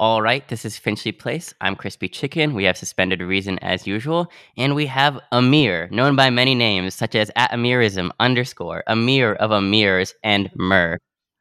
[0.00, 1.52] All right, this is Finchley Place.
[1.60, 2.54] I'm Crispy Chicken.
[2.54, 4.30] We have Suspended Reason as usual.
[4.56, 9.50] And we have Amir, known by many names, such as at Amirism underscore, Amir of
[9.50, 10.98] Amirs, and Mur.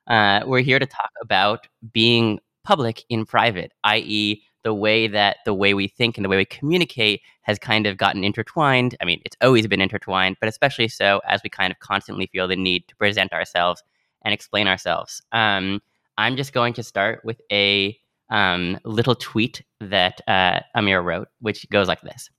[0.07, 5.53] Uh, we're here to talk about being public in private, i.e., the way that the
[5.53, 8.97] way we think and the way we communicate has kind of gotten intertwined.
[8.99, 12.47] I mean, it's always been intertwined, but especially so as we kind of constantly feel
[12.47, 13.83] the need to present ourselves
[14.23, 15.21] and explain ourselves.
[15.31, 15.79] Um,
[16.17, 17.95] I'm just going to start with a
[18.29, 22.29] um, little tweet that uh, Amir wrote, which goes like this.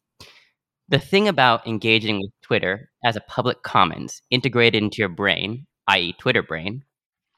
[0.89, 6.15] The thing about engaging with Twitter as a public commons integrated into your brain, i.e.,
[6.19, 6.83] Twitter brain,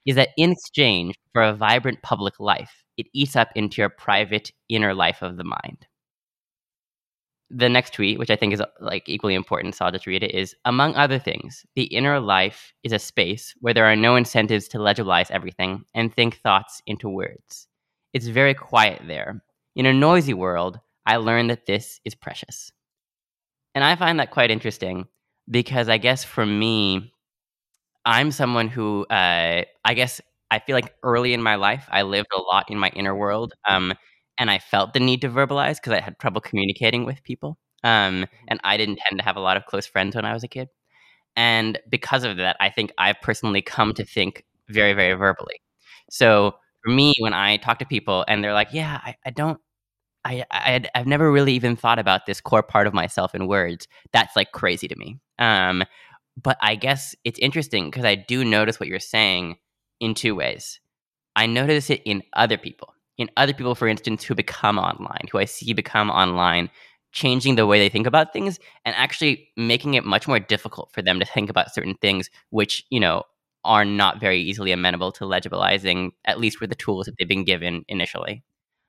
[0.06, 4.52] is that in exchange for a vibrant public life, it eats up into your private
[4.68, 5.86] inner life of the mind.
[7.50, 10.32] The next tweet, which I think is like equally important, so I'll just read it,
[10.32, 14.68] is among other things, the inner life is a space where there are no incentives
[14.68, 17.66] to legibilize everything and think thoughts into words.
[18.12, 19.42] It's very quiet there.
[19.74, 22.72] In a noisy world, I learned that this is precious.
[23.74, 25.06] And I find that quite interesting
[25.50, 27.12] because I guess for me,
[28.04, 30.20] I'm someone who uh, I guess
[30.50, 33.54] I feel like early in my life, I lived a lot in my inner world.
[33.68, 33.94] Um,
[34.38, 37.58] and I felt the need to verbalize because I had trouble communicating with people.
[37.84, 40.44] Um, and I didn't tend to have a lot of close friends when I was
[40.44, 40.68] a kid.
[41.36, 45.60] And because of that, I think I've personally come to think very, very verbally.
[46.10, 49.60] So for me, when I talk to people and they're like, "Yeah, I, I don't,
[50.24, 53.88] I, I, I've never really even thought about this core part of myself in words,"
[54.12, 55.18] that's like crazy to me.
[55.38, 55.84] Um,
[56.42, 59.56] but I guess it's interesting because I do notice what you're saying
[60.00, 60.80] in two ways.
[61.36, 65.38] I notice it in other people, in other people, for instance, who become online, who
[65.38, 66.70] I see become online,
[67.12, 71.02] changing the way they think about things and actually making it much more difficult for
[71.02, 73.24] them to think about certain things, which, you know,
[73.64, 77.44] are not very easily amenable to legibilizing, at least with the tools that they've been
[77.44, 78.42] given initially.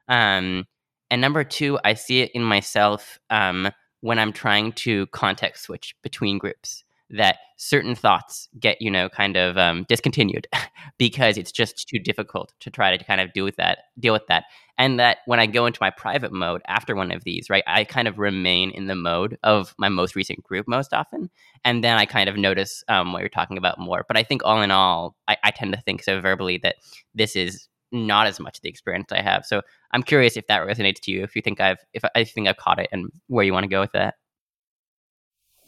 [0.07, 0.65] Um,
[1.09, 5.95] and number two, I see it in myself um, when I'm trying to context switch
[6.01, 10.47] between groups that certain thoughts get you know kind of um, discontinued
[10.97, 14.25] because it's just too difficult to try to kind of deal with that deal with
[14.27, 14.45] that.
[14.77, 17.83] And that when i go into my private mode after one of these right i
[17.83, 21.29] kind of remain in the mode of my most recent group most often
[21.63, 24.05] and then i kind of notice um, what you're talking about more.
[24.07, 26.77] But i think all in all I, I tend to think so verbally that
[27.13, 29.45] this is not as much the experience i have.
[29.45, 32.47] So i'm curious if that resonates to you if you think i've if i think
[32.47, 34.15] i've caught it and where you want to go with that.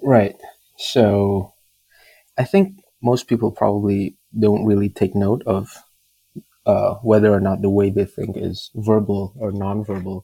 [0.01, 0.35] Right
[0.78, 1.53] so
[2.38, 5.69] I think most people probably don't really take note of
[6.66, 10.23] uh, whether or not the way they think is verbal or nonverbal.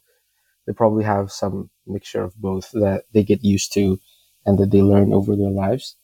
[0.68, 4.00] They probably have some mixture of both that they get used to
[4.46, 5.96] and that they learn over their lives.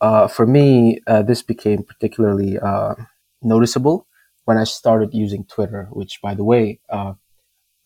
[0.00, 2.94] Uh, for me, uh, this became particularly uh,
[3.42, 4.06] noticeable
[4.44, 7.14] when I started using Twitter, which, by the way, uh,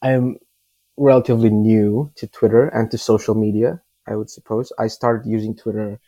[0.02, 0.36] I am
[0.96, 3.82] relatively new to Twitter and to social media.
[4.06, 4.72] I would suppose.
[4.78, 6.00] I started using Twitter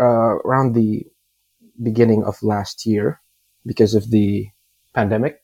[0.00, 1.06] uh, around the
[1.82, 3.20] beginning of last year
[3.66, 4.48] because of the
[4.94, 5.40] pandemic.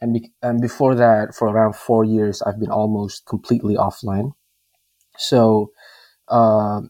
[0.00, 4.32] And, be- and before that, for around four years, I've been almost completely offline.
[5.18, 5.72] So
[6.28, 6.82] uh,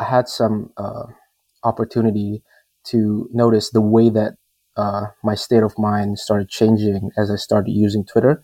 [0.00, 1.04] I had some uh,
[1.64, 2.42] opportunity
[2.86, 4.34] to notice the way that
[4.76, 8.42] uh, my state of mind started changing as I started using Twitter.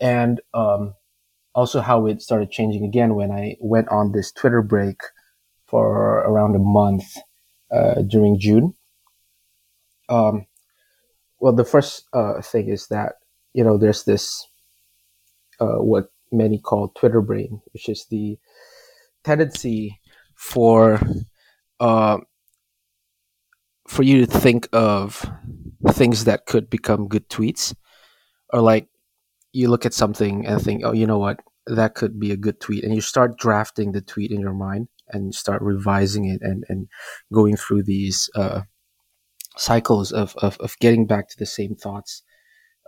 [0.00, 0.94] And um,
[1.56, 5.00] also how it started changing again when I went on this Twitter break
[5.66, 7.16] for around a month
[7.72, 8.74] uh, during June.
[10.10, 10.46] Um,
[11.40, 13.14] well, the first uh, thing is that
[13.54, 14.46] you know there's this
[15.58, 18.38] uh, what many call Twitter brain, which is the
[19.24, 19.98] tendency
[20.34, 21.00] for
[21.80, 22.18] uh,
[23.88, 25.24] for you to think of
[25.88, 27.74] things that could become good tweets,
[28.52, 28.88] or like
[29.56, 32.60] you look at something and think, oh, you know what, that could be a good
[32.60, 36.64] tweet, and you start drafting the tweet in your mind and start revising it and
[36.68, 36.88] and
[37.32, 38.60] going through these uh,
[39.56, 42.22] cycles of, of of getting back to the same thoughts.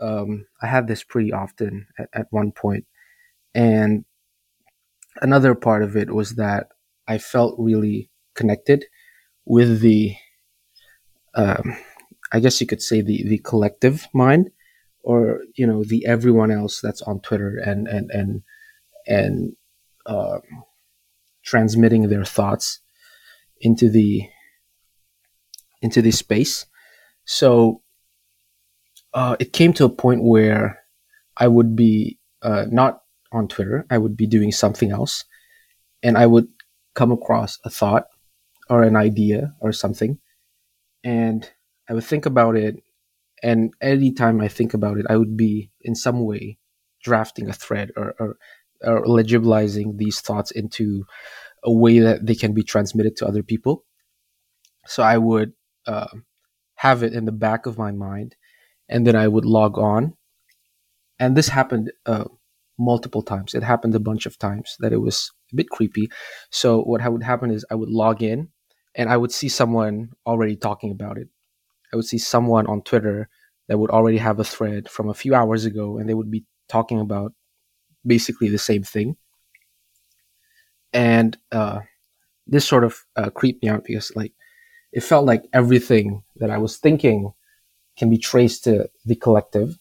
[0.00, 2.84] Um, I had this pretty often at, at one point,
[3.54, 4.04] and
[5.22, 6.68] another part of it was that
[7.06, 8.84] I felt really connected
[9.44, 10.14] with the,
[11.34, 11.76] um,
[12.32, 14.50] I guess you could say the the collective mind
[15.09, 18.43] or you know the everyone else that's on Twitter and and and
[19.07, 19.57] and
[20.05, 20.39] uh,
[21.43, 22.81] transmitting their thoughts
[23.63, 24.28] into the
[25.81, 26.66] into this space.
[27.25, 27.81] So
[29.15, 30.84] uh, it came to a point where
[31.39, 33.01] I would be uh, not
[33.33, 33.87] on Twitter.
[33.89, 35.25] I would be doing something else,
[36.03, 36.49] and I would
[36.95, 38.09] come across a thought
[38.69, 40.19] or an idea or something,
[41.03, 41.51] and
[41.89, 42.83] I would think about it
[43.42, 46.58] and anytime I think about it, I would be in some way
[47.02, 48.36] drafting a thread or, or,
[48.82, 51.04] or legibilizing these thoughts into
[51.64, 53.84] a way that they can be transmitted to other people.
[54.86, 55.52] So I would
[55.86, 56.08] uh,
[56.76, 58.36] have it in the back of my mind,
[58.88, 60.14] and then I would log on.
[61.18, 62.24] And this happened uh,
[62.78, 63.54] multiple times.
[63.54, 66.10] It happened a bunch of times that it was a bit creepy.
[66.50, 68.48] So what would happen is I would log in,
[68.94, 71.28] and I would see someone already talking about it.
[71.92, 73.28] I would see someone on Twitter
[73.66, 76.44] that would already have a thread from a few hours ago, and they would be
[76.68, 77.32] talking about
[78.06, 79.16] basically the same thing.
[80.92, 81.80] And uh,
[82.46, 84.32] this sort of uh, creeped me out because, like,
[84.92, 87.32] it felt like everything that I was thinking
[87.98, 89.78] can be traced to the collective,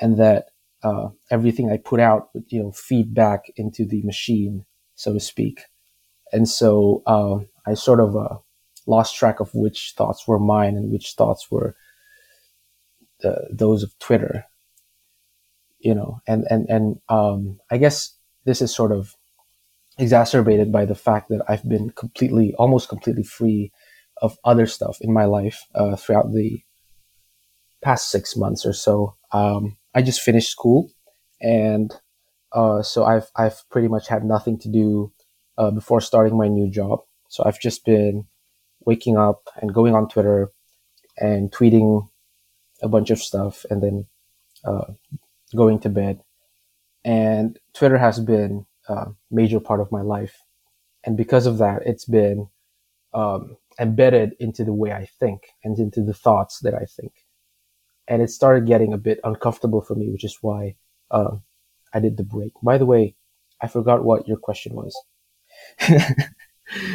[0.00, 0.46] and that
[0.82, 4.66] uh, everything I put out would, you know, feed back into the machine,
[4.96, 5.62] so to speak.
[6.32, 8.38] And so uh, I sort of uh,
[8.86, 11.76] lost track of which thoughts were mine and which thoughts were
[13.20, 14.44] the, those of Twitter.
[15.78, 19.16] You know, and and and um, I guess this is sort of
[19.98, 23.70] exacerbated by the fact that I've been completely, almost completely free
[24.22, 26.62] of other stuff in my life uh, throughout the
[27.82, 29.16] past six months or so.
[29.32, 30.90] Um, I just finished school,
[31.40, 31.92] and
[32.52, 35.12] uh, so I've I've pretty much had nothing to do
[35.58, 37.00] uh, before starting my new job.
[37.28, 38.26] So I've just been
[38.86, 40.50] waking up and going on Twitter
[41.16, 42.08] and tweeting
[42.82, 44.06] a bunch of stuff, and then
[44.64, 44.92] uh,
[45.54, 46.20] going to bed.
[47.04, 50.42] And Twitter has been a major part of my life,
[51.04, 52.48] and because of that, it's been
[53.12, 57.12] um, embedded into the way I think and into the thoughts that I think.
[58.06, 60.76] And it started getting a bit uncomfortable for me, which is why
[61.10, 61.36] uh,
[61.92, 62.52] I did the break.
[62.62, 63.16] By the way,
[63.62, 64.94] I forgot what your question was.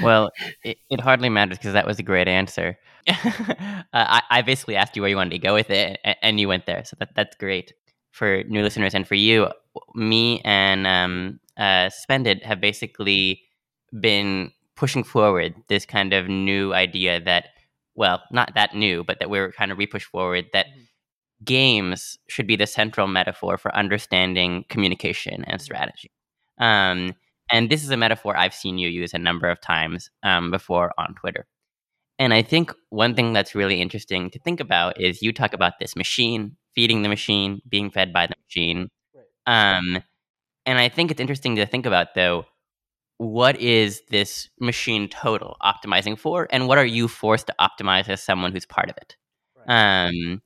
[0.01, 0.31] well,
[0.63, 2.77] it, it, hardly matters because that was a great answer.
[3.07, 6.39] uh, I, I, basically asked you where you wanted to go with it, and, and
[6.39, 6.83] you went there.
[6.85, 7.73] So that, that's great
[8.11, 9.47] for new listeners and for you.
[9.95, 13.41] Me and um, uh, Suspended have basically
[13.99, 17.49] been pushing forward this kind of new idea that,
[17.95, 20.81] well, not that new, but that we're kind of repush forward that mm-hmm.
[21.43, 25.63] games should be the central metaphor for understanding communication and mm-hmm.
[25.63, 26.11] strategy.
[26.57, 27.15] Um,
[27.51, 30.91] and this is a metaphor I've seen you use a number of times um, before
[30.97, 31.47] on Twitter.
[32.17, 35.79] And I think one thing that's really interesting to think about is you talk about
[35.79, 38.89] this machine, feeding the machine, being fed by the machine.
[39.47, 40.03] Um,
[40.65, 42.45] and I think it's interesting to think about, though,
[43.19, 48.23] what is this machine total optimizing for and what are you forced to optimize as
[48.23, 49.17] someone who's part of it
[49.67, 50.41] um,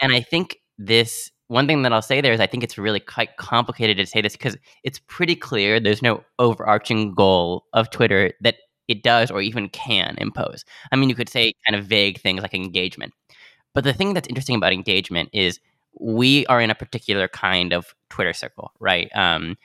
[0.00, 3.00] and i think this one thing that i'll say there is i think it's really
[3.00, 8.32] quite complicated to say this because it's pretty clear there's no overarching goal of twitter
[8.40, 8.56] that
[8.88, 10.64] it does or even can impose.
[10.90, 13.12] I mean you could say kind of vague things like engagement.
[13.74, 15.60] But the thing that's interesting about engagement is
[16.00, 19.10] we are in a particular kind of twitter circle right?
[19.14, 19.56] Um,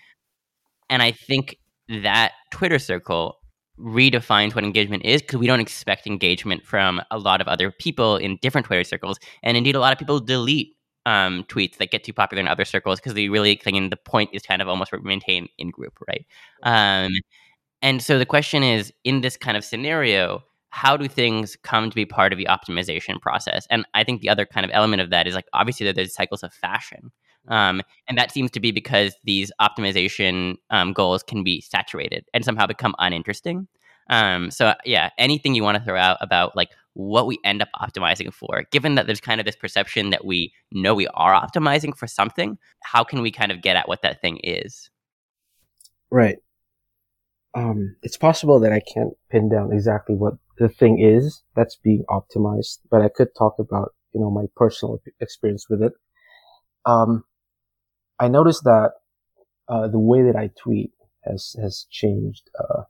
[0.90, 1.58] and i think
[1.90, 3.38] that Twitter circle
[3.80, 8.18] redefines what engagement is because we don't expect engagement from a lot of other people
[8.18, 9.20] in different Twitter circles.
[9.42, 12.66] And indeed, a lot of people delete um, tweets that get too popular in other
[12.66, 16.26] circles because they really think the point is kind of almost maintain in group, right?
[16.64, 17.12] Um,
[17.82, 21.96] and so the question is in this kind of scenario, how do things come to
[21.96, 23.68] be part of the optimization process?
[23.70, 26.44] And I think the other kind of element of that is like obviously there's cycles
[26.44, 27.12] of fashion.
[27.50, 32.46] Um, and that seems to be because these optimization um, goals can be saturated and
[32.46, 33.68] somehow become uninteresting.
[34.10, 37.70] Um, so yeah, anything you want to throw out about like what we end up
[37.80, 41.96] optimizing for, given that there's kind of this perception that we know we are optimizing
[41.98, 44.90] for something, how can we kind of get at what that thing is?
[46.12, 46.38] Right.
[47.56, 52.04] Um, it's possible that I can't pin down exactly what the thing is that's being
[52.10, 55.94] optimized, but I could talk about, you know, my personal experience with it.
[56.86, 57.24] Um,
[58.20, 58.92] I noticed that
[59.68, 60.92] uh, the way that I tweet
[61.24, 62.84] has has changed uh,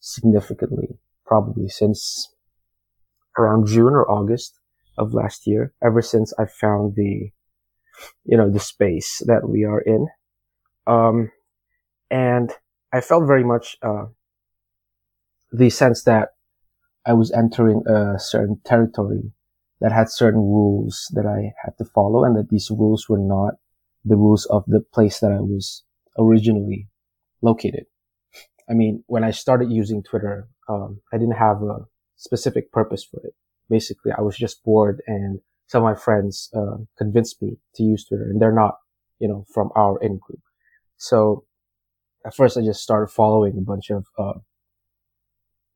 [0.00, 2.31] significantly, probably since
[3.38, 4.58] around June or August
[4.98, 5.72] of last year.
[5.82, 7.30] Ever since I found the,
[8.24, 10.08] you know, the space that we are in,
[10.86, 11.30] um,
[12.10, 12.50] and
[12.92, 14.06] I felt very much uh,
[15.50, 16.30] the sense that
[17.06, 19.32] I was entering a certain territory
[19.80, 23.54] that had certain rules that I had to follow, and that these rules were not
[24.04, 25.82] the rules of the place that I was
[26.18, 26.88] originally
[27.40, 27.86] located.
[28.68, 31.86] I mean, when I started using Twitter, um, I didn't have a
[32.22, 33.34] specific purpose for it.
[33.68, 38.04] Basically, I was just bored and some of my friends, uh, convinced me to use
[38.04, 38.76] Twitter and they're not,
[39.18, 40.42] you know, from our in group.
[40.98, 41.44] So
[42.24, 44.38] at first I just started following a bunch of, uh,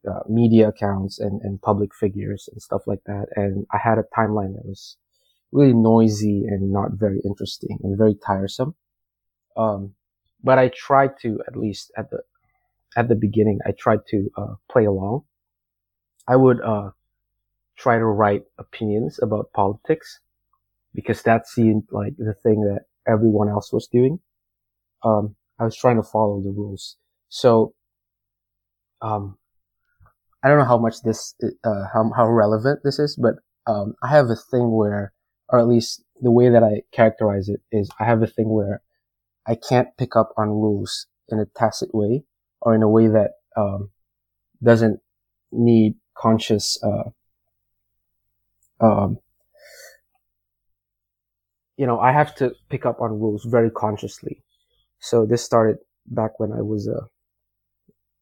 [0.08, 3.26] uh, media accounts and, and public figures and stuff like that.
[3.34, 4.96] And I had a timeline that was
[5.50, 8.74] really noisy and not very interesting and very tiresome.
[9.56, 9.94] Um,
[10.44, 12.20] but I tried to at least at the
[12.96, 15.24] at the beginning, I tried to uh, play along.
[16.28, 16.90] I would uh,
[17.76, 20.20] try to write opinions about politics
[20.94, 24.18] because that seemed like the thing that everyone else was doing.
[25.04, 26.96] Um, I was trying to follow the rules.
[27.28, 27.74] So,
[29.02, 29.38] um,
[30.42, 33.34] I don't know how much this, uh, how, how relevant this is, but,
[33.70, 35.12] um, I have a thing where,
[35.48, 38.82] or at least the way that I characterize it is I have a thing where
[39.46, 42.24] I can't pick up on rules in a tacit way
[42.60, 43.90] or in a way that, um,
[44.62, 45.00] doesn't
[45.52, 47.10] need conscious, uh,
[48.80, 49.18] um,
[51.76, 54.42] you know, I have to pick up on rules very consciously.
[54.98, 57.06] So this started back when I was uh,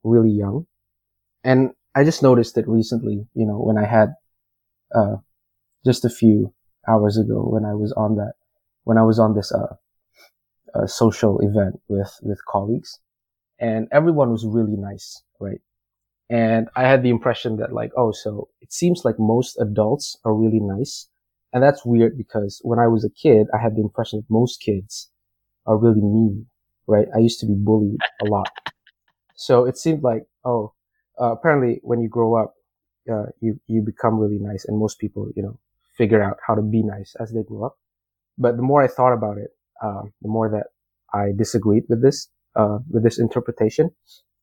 [0.03, 0.67] really young.
[1.45, 4.15] And I just noticed it recently, you know, when I had
[4.95, 5.17] uh,
[5.85, 6.53] just a few
[6.89, 8.35] hours ago when I was on that,
[8.85, 12.99] when I was on this uh, social event with, with colleagues.
[13.59, 15.61] And everyone was really nice, right?
[16.35, 20.35] And I had the impression that like, oh, so it seems like most adults are
[20.35, 21.09] really nice.
[21.53, 24.61] And that's weird because when I was a kid, I had the impression that most
[24.61, 25.11] kids
[25.67, 26.47] are really mean,
[26.89, 27.07] right?
[27.15, 28.51] I used to be bullied a lot.
[29.37, 30.75] So it seemed like, oh,
[31.21, 32.55] uh, apparently when you grow up,
[33.13, 35.59] uh, you, you become really nice and most people, you know,
[35.97, 37.77] figure out how to be nice as they grow up.
[38.39, 39.51] But the more I thought about it,
[39.83, 40.69] um, the more that
[41.17, 43.93] I disagreed with this, uh, with this interpretation.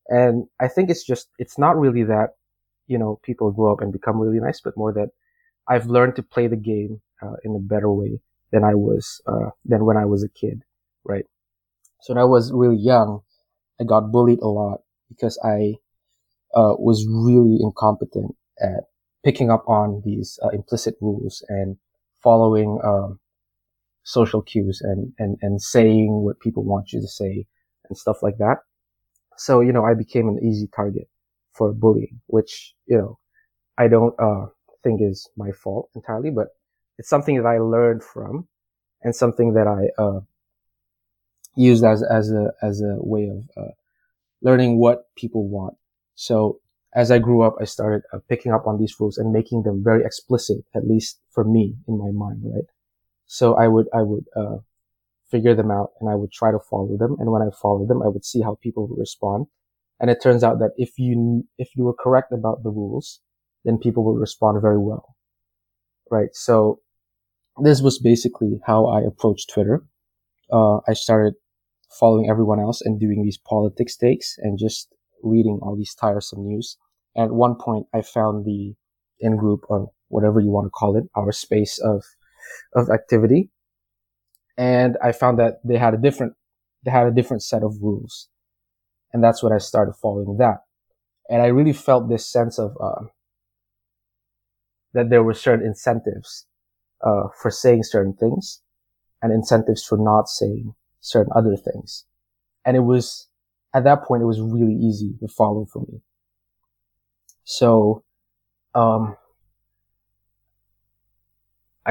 [0.08, 2.36] And I think it's just, it's not really that,
[2.88, 5.10] you know, people grow up and become really nice, but more that
[5.67, 8.20] I've learned to play the game, uh, in a better way
[8.51, 10.63] than I was, uh, than when I was a kid,
[11.05, 11.25] right?
[12.01, 13.22] So when I was really young,
[13.79, 15.75] I got bullied a lot because I,
[16.53, 18.86] uh, was really incompetent at
[19.24, 21.77] picking up on these uh, implicit rules and
[22.22, 23.20] following, um,
[24.03, 27.46] social cues and, and, and saying what people want you to say
[27.88, 28.58] and stuff like that.
[29.46, 31.08] So, you know, I became an easy target
[31.58, 32.54] for bullying, which,
[32.86, 33.18] you know,
[33.84, 34.48] I don't, uh,
[34.84, 36.50] think is my fault entirely, but
[37.00, 38.48] it's something that I learned from
[39.04, 40.22] and something that I, uh,
[41.56, 43.72] used as, as a, as a way of, uh,
[44.42, 45.76] learning what people want.
[46.16, 46.60] So
[46.94, 49.84] as I grew up, I started uh, picking up on these rules and making them
[49.84, 52.70] very explicit, at least for me in my mind, right?
[53.28, 54.58] So I would, I would, uh,
[55.32, 57.16] figure them out and I would try to follow them.
[57.20, 59.48] And when I followed them, I would see how people would respond.
[60.00, 63.22] And it turns out that if you, if you were correct about the rules,
[63.64, 65.16] then people would respond very well.
[66.10, 66.30] Right.
[66.34, 66.80] So
[67.64, 69.84] this was basically how I approached Twitter.
[70.52, 71.36] Uh, I started
[72.00, 76.78] following everyone else and doing these politics takes and just reading all these tiresome news.
[77.16, 78.74] And at one point, I found the
[79.20, 82.04] in group or whatever you want to call it, our space of,
[82.76, 83.50] of activity
[84.62, 86.34] and I found that they had a different,
[86.86, 88.30] they had a different set of rules.
[89.12, 90.60] And that's when I started following that.
[91.32, 93.06] And I really felt this sense of, uh,
[94.94, 96.46] that there were certain incentives,
[97.03, 98.62] uh, for saying certain things
[99.24, 102.06] and incentives for not saying certain other things.
[102.63, 103.30] And it was,
[103.74, 106.01] at that point, it was really easy to follow for me.
[107.46, 108.03] So,
[108.75, 109.18] um,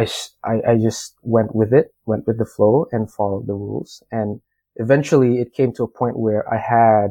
[0.01, 0.07] I,
[0.45, 4.03] I, I just went with it, went with the flow and followed the rules.
[4.11, 4.41] And
[4.77, 7.11] eventually it came to a point where I had,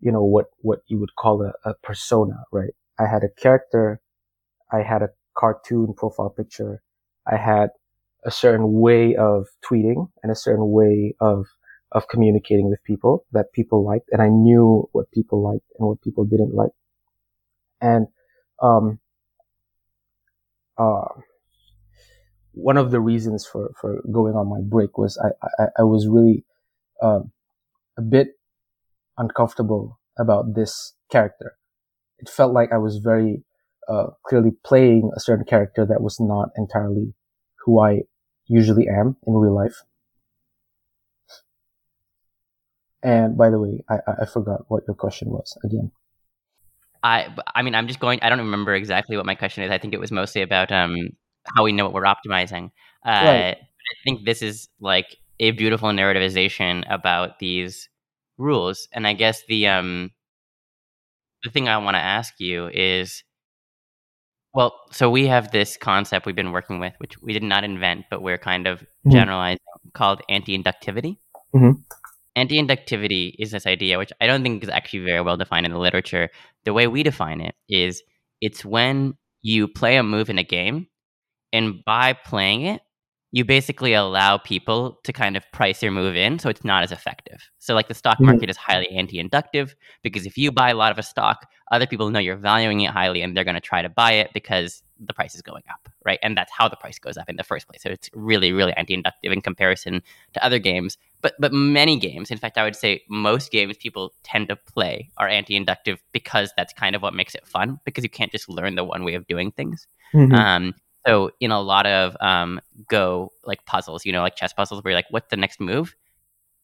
[0.00, 2.74] you know, what, what you would call a, a persona, right?
[2.98, 4.00] I had a character.
[4.70, 6.82] I had a cartoon profile picture.
[7.26, 7.70] I had
[8.24, 11.46] a certain way of tweeting and a certain way of,
[11.92, 14.10] of communicating with people that people liked.
[14.12, 16.72] And I knew what people liked and what people didn't like.
[17.80, 18.08] And,
[18.60, 18.98] um,
[20.76, 21.08] uh,
[22.58, 25.30] one of the reasons for, for going on my break was I,
[25.62, 26.44] I, I was really
[27.00, 27.30] um,
[27.96, 28.28] a bit
[29.16, 31.56] uncomfortable about this character.
[32.18, 33.44] It felt like I was very
[33.88, 37.14] uh, clearly playing a certain character that was not entirely
[37.64, 38.02] who I
[38.46, 39.82] usually am in real life.
[43.02, 45.92] And by the way, I, I forgot what your question was again.
[47.04, 48.18] I I mean I'm just going.
[48.22, 49.70] I don't remember exactly what my question is.
[49.70, 51.10] I think it was mostly about um
[51.54, 52.70] how we know what we're optimizing.
[53.04, 53.56] Uh, right.
[53.56, 57.88] I think this is like a beautiful narrativization about these
[58.36, 60.10] rules, and I guess the um
[61.44, 63.22] the thing I want to ask you is,
[64.52, 68.06] well, so we have this concept we've been working with, which we did not invent,
[68.10, 69.12] but we're kind of mm-hmm.
[69.12, 69.58] generalizing,
[69.94, 71.18] called anti-inductivity.
[71.54, 71.80] Mm-hmm.
[72.34, 75.78] Anti-inductivity is this idea, which I don't think is actually very well defined in the
[75.78, 76.28] literature.
[76.64, 78.02] The way we define it is,
[78.40, 80.88] it's when you play a move in a game
[81.52, 82.82] and by playing it,
[83.30, 86.92] you basically allow people to kind of price your move in so it's not as
[86.92, 87.50] effective.
[87.58, 88.50] So like the stock market mm-hmm.
[88.50, 92.18] is highly anti-inductive because if you buy a lot of a stock, other people know
[92.18, 95.34] you're valuing it highly and they're going to try to buy it because the price
[95.34, 96.18] is going up, right?
[96.22, 97.82] And that's how the price goes up in the first place.
[97.82, 100.02] So it's really really anti-inductive in comparison
[100.32, 100.96] to other games.
[101.20, 105.10] But but many games, in fact, I would say most games people tend to play
[105.18, 108.74] are anti-inductive because that's kind of what makes it fun because you can't just learn
[108.74, 109.86] the one way of doing things.
[110.14, 110.34] Mm-hmm.
[110.34, 110.74] Um,
[111.06, 114.92] so in a lot of um, Go like puzzles, you know, like chess puzzles, where
[114.92, 115.94] you're like, what's the next move?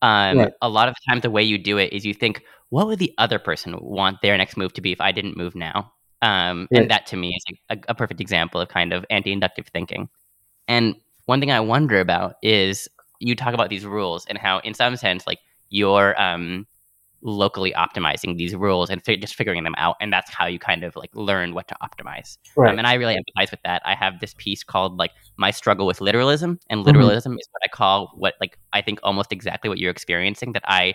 [0.02, 0.52] Um, right.
[0.60, 2.98] A lot of the time, the way you do it is you think, what would
[2.98, 5.92] the other person want their next move to be if I didn't move now?
[6.20, 6.82] Um, right.
[6.82, 10.08] And that to me is a, a perfect example of kind of anti-inductive thinking.
[10.68, 12.88] And one thing I wonder about is
[13.18, 15.38] you talk about these rules and how, in some sense, like
[15.70, 16.66] your um,
[17.24, 20.94] locally optimizing these rules and just figuring them out and that's how you kind of
[20.94, 22.70] like learn what to optimize right.
[22.70, 25.86] Um, and i really empathize with that i have this piece called like my struggle
[25.86, 26.86] with literalism and mm-hmm.
[26.86, 27.38] literalism mm-hmm.
[27.38, 30.92] is what i call what like i think almost exactly what you're experiencing that i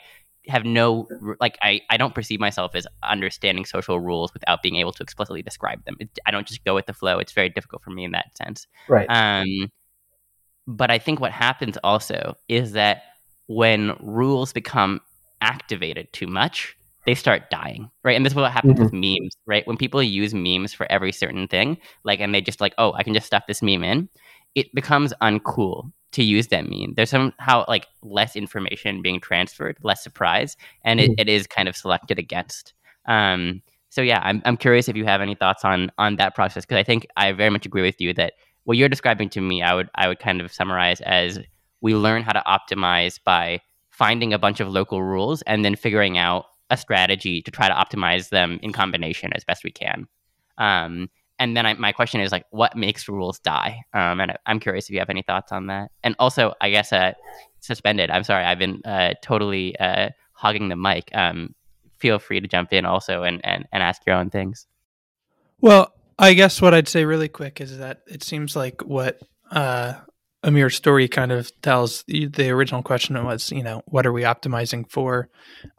[0.47, 1.07] have no
[1.39, 5.41] like I, I don't perceive myself as understanding social rules without being able to explicitly
[5.41, 8.03] describe them it, i don't just go with the flow it's very difficult for me
[8.03, 9.71] in that sense right um
[10.67, 13.01] but i think what happens also is that
[13.47, 15.01] when rules become
[15.41, 18.15] activated too much, they start dying, right?
[18.15, 18.83] And this is what happens mm-hmm.
[18.83, 19.65] with memes, right?
[19.65, 23.03] When people use memes for every certain thing, like, and they just like, oh, I
[23.03, 24.09] can just stuff this meme in,
[24.55, 26.93] it becomes uncool to use that meme.
[26.95, 31.19] There's somehow like less information being transferred, less surprise, and it, mm-hmm.
[31.19, 32.73] it is kind of selected against.
[33.05, 36.65] Um, so yeah, I'm I'm curious if you have any thoughts on on that process
[36.65, 39.63] because I think I very much agree with you that what you're describing to me,
[39.63, 41.39] I would I would kind of summarize as
[41.81, 43.61] we learn how to optimize by
[43.99, 47.73] finding a bunch of local rules and then figuring out a strategy to try to
[47.73, 50.07] optimize them in combination as best we can.
[50.57, 53.81] Um, and then I, my question is like, what makes rules die?
[53.93, 55.91] Um, and I'm curious if you have any thoughts on that.
[56.01, 57.11] And also, I guess uh,
[57.59, 58.09] suspended.
[58.09, 61.09] I'm sorry, I've been uh, totally uh, hogging the mic.
[61.13, 61.53] Um,
[61.97, 64.65] feel free to jump in also and, and, and ask your own things.
[65.59, 69.19] Well, I guess what I'd say really quick is that it seems like what
[69.51, 69.95] uh,
[70.43, 74.89] Amir's story kind of tells the original question was, you know, what are we optimizing
[74.89, 75.29] for?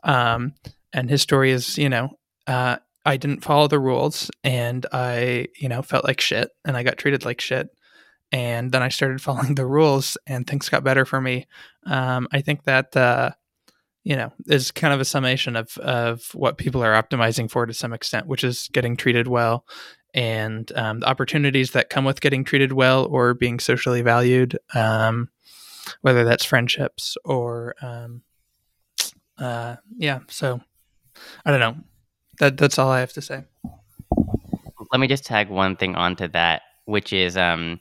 [0.05, 0.55] Um,
[0.93, 2.11] and his story is, you know,
[2.47, 6.83] uh, I didn't follow the rules and I, you know, felt like shit and I
[6.83, 7.69] got treated like shit.
[8.33, 11.47] And then I started following the rules and things got better for me.
[11.87, 13.31] Um, I think that, uh,
[14.03, 17.75] you know, is kind of a summation of, of what people are optimizing for to
[17.75, 19.65] some extent, which is getting treated well
[20.15, 25.29] and um, the opportunities that come with getting treated well or being socially valued, um,
[26.03, 28.23] whether that's friendships or, um,
[29.39, 30.21] uh, yeah.
[30.29, 30.61] So
[31.45, 31.77] I don't know.
[32.39, 33.45] That that's all I have to say.
[34.93, 37.81] Let me just tag one thing onto that, which is um,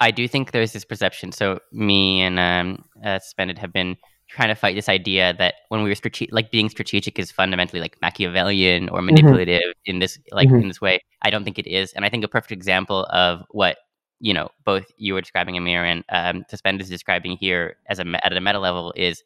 [0.00, 1.32] I do think there's this perception.
[1.32, 3.96] So me and um, uh, Suspended have been
[4.30, 7.80] trying to fight this idea that when we were strategic, like being strategic is fundamentally
[7.80, 9.06] like Machiavellian or mm-hmm.
[9.06, 9.90] manipulative mm-hmm.
[9.90, 10.62] in this like mm-hmm.
[10.62, 11.00] in this way.
[11.22, 13.78] I don't think it is, and I think a perfect example of what
[14.20, 18.04] you know both you were describing Amir and um, Suspend is describing here as a
[18.24, 19.22] at a meta level is,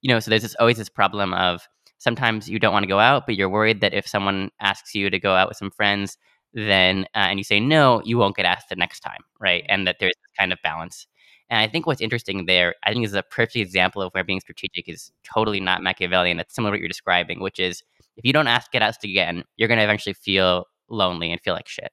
[0.00, 2.98] you know, so there's this always this problem of sometimes you don't want to go
[2.98, 6.16] out, but you're worried that if someone asks you to go out with some friends,
[6.54, 9.64] then uh, and you say no, you won't get asked the next time, right?
[9.68, 11.06] And that there's this kind of balance.
[11.48, 14.40] And I think what's interesting there, I think is a perfect example of where being
[14.40, 16.36] strategic is totally not Machiavellian.
[16.36, 17.82] That's similar to what you're describing, which is
[18.16, 21.54] if you don't ask get asked again, you're going to eventually feel lonely and feel
[21.54, 21.90] like shit.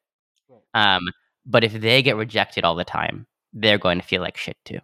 [0.74, 1.04] Um,
[1.46, 4.80] but if they get rejected all the time, they're going to feel like shit too,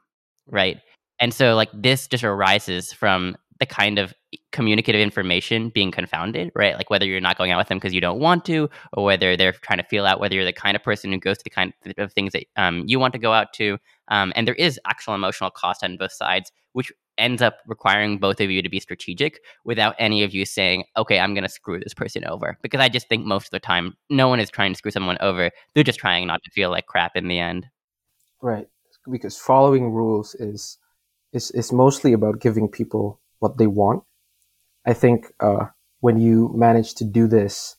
[0.48, 0.80] right?
[1.20, 4.14] And so like this just arises from the kind of
[4.52, 6.76] communicative information being confounded, right?
[6.76, 9.36] Like whether you're not going out with them because you don't want to, or whether
[9.36, 11.50] they're trying to feel out whether you're the kind of person who goes to the
[11.50, 13.78] kind of things that um, you want to go out to.
[14.08, 18.40] Um, and there is actual emotional cost on both sides, which ends up requiring both
[18.40, 21.80] of you to be strategic without any of you saying, okay, I'm going to screw
[21.80, 22.58] this person over.
[22.62, 25.18] Because I just think most of the time, no one is trying to screw someone
[25.20, 25.52] over.
[25.76, 27.68] They're just trying not to feel like crap in the end.
[28.42, 28.68] Right.
[29.12, 30.78] Because following rules is
[31.32, 34.04] is, is mostly about giving people what they want.
[34.86, 35.68] I think uh,
[36.00, 37.76] when you manage to do this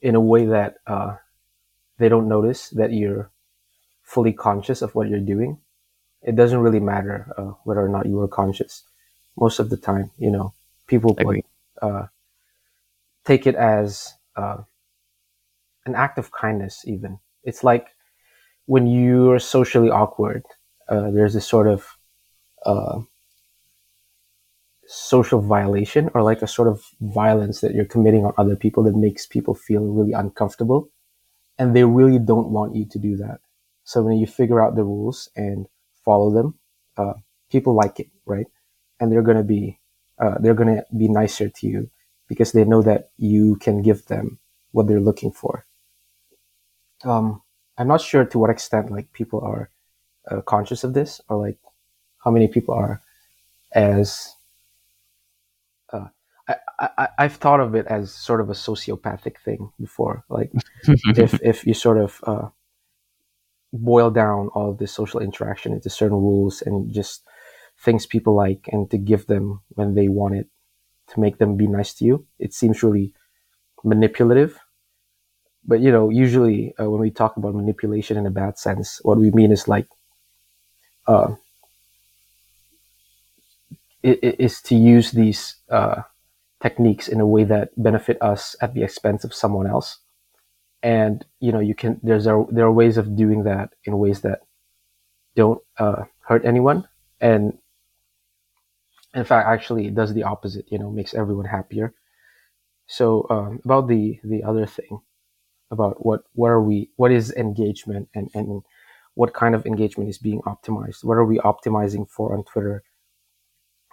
[0.00, 1.16] in a way that uh,
[1.98, 3.30] they don't notice that you're
[4.02, 5.58] fully conscious of what you're doing,
[6.22, 8.84] it doesn't really matter uh, whether or not you are conscious.
[9.36, 10.54] Most of the time, you know,
[10.86, 11.14] people
[11.82, 12.06] uh,
[13.24, 14.58] take it as uh,
[15.84, 16.82] an act of kindness.
[16.86, 17.88] Even it's like
[18.66, 20.44] when you're socially awkward,
[20.88, 21.96] uh, there's this sort of
[24.86, 28.96] social violation or like a sort of violence that you're committing on other people that
[28.96, 30.88] makes people feel really uncomfortable.
[31.58, 33.40] And they really don't want you to do that.
[33.84, 35.66] So when you figure out the rules and
[36.04, 36.58] follow them,
[36.96, 37.14] uh,
[37.50, 38.46] people like it, right?
[39.00, 39.78] And they're gonna be
[40.18, 41.90] uh, they're gonna be nicer to you
[42.28, 44.38] because they know that you can give them
[44.72, 45.66] what they're looking for.
[47.04, 47.42] Um,
[47.78, 49.70] I'm not sure to what extent like people are
[50.30, 51.58] uh, conscious of this, or like
[52.24, 53.00] how many people are
[53.72, 54.35] as
[55.92, 56.06] uh,
[56.48, 60.24] I, I I've thought of it as sort of a sociopathic thing before.
[60.28, 60.52] Like
[61.16, 62.48] if if you sort of uh,
[63.72, 67.22] boil down all of this social interaction into certain rules and just
[67.80, 70.48] things people like and to give them when they want it
[71.08, 72.26] to make them be nice to you.
[72.38, 73.14] It seems really
[73.84, 74.58] manipulative.
[75.64, 79.18] But you know, usually uh, when we talk about manipulation in a bad sense, what
[79.18, 79.88] we mean is like,
[81.06, 81.34] uh,
[84.06, 86.02] is to use these uh,
[86.62, 89.98] techniques in a way that benefit us at the expense of someone else.
[90.82, 94.40] And you know, you can there's there are ways of doing that in ways that
[95.34, 96.88] don't uh, hurt anyone,
[97.20, 97.58] and
[99.14, 100.66] in fact, actually, it does the opposite.
[100.70, 101.94] You know, makes everyone happier.
[102.86, 105.00] So um, about the the other thing,
[105.70, 108.62] about what what are we what is engagement and and
[109.14, 111.04] what kind of engagement is being optimized?
[111.04, 112.84] What are we optimizing for on Twitter?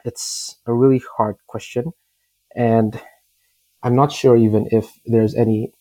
[0.04, 1.94] It's a really hard question,
[2.56, 3.00] and
[3.82, 5.74] I'm not sure even if there's any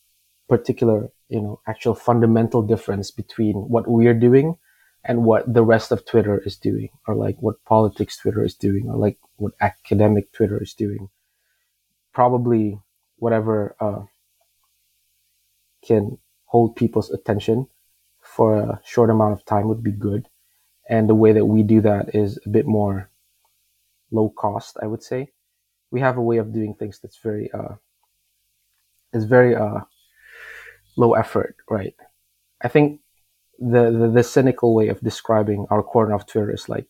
[0.48, 4.56] particular you know actual fundamental difference between what we're doing
[5.04, 8.88] and what the rest of Twitter is doing, or like what politics Twitter is doing,
[8.88, 11.08] or like what academic Twitter is doing.
[12.12, 12.78] Probably
[13.16, 14.02] whatever uh,
[15.82, 17.66] can hold people's attention
[18.20, 20.28] for a short amount of time would be good.
[20.88, 23.08] And the way that we do that is a bit more
[24.12, 25.32] low cost, I would say.
[25.90, 27.74] We have a way of doing things that's very, uh,
[29.12, 29.80] is very uh,
[30.96, 31.94] low effort, right?
[32.62, 33.00] I think
[33.58, 36.86] the, the, the cynical way of describing our corner of Twitter is like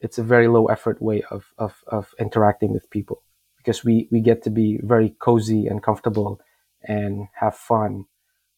[0.00, 3.22] it's a very low effort way of, of, of interacting with people
[3.58, 6.40] because we, we get to be very cozy and comfortable
[6.82, 8.06] and have fun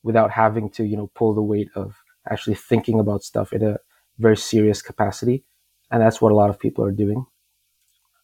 [0.02, 1.96] without having to you know pull the weight of
[2.30, 3.78] actually thinking about stuff in a
[4.18, 5.44] very serious capacity
[5.90, 7.26] and that's what a lot of people are doing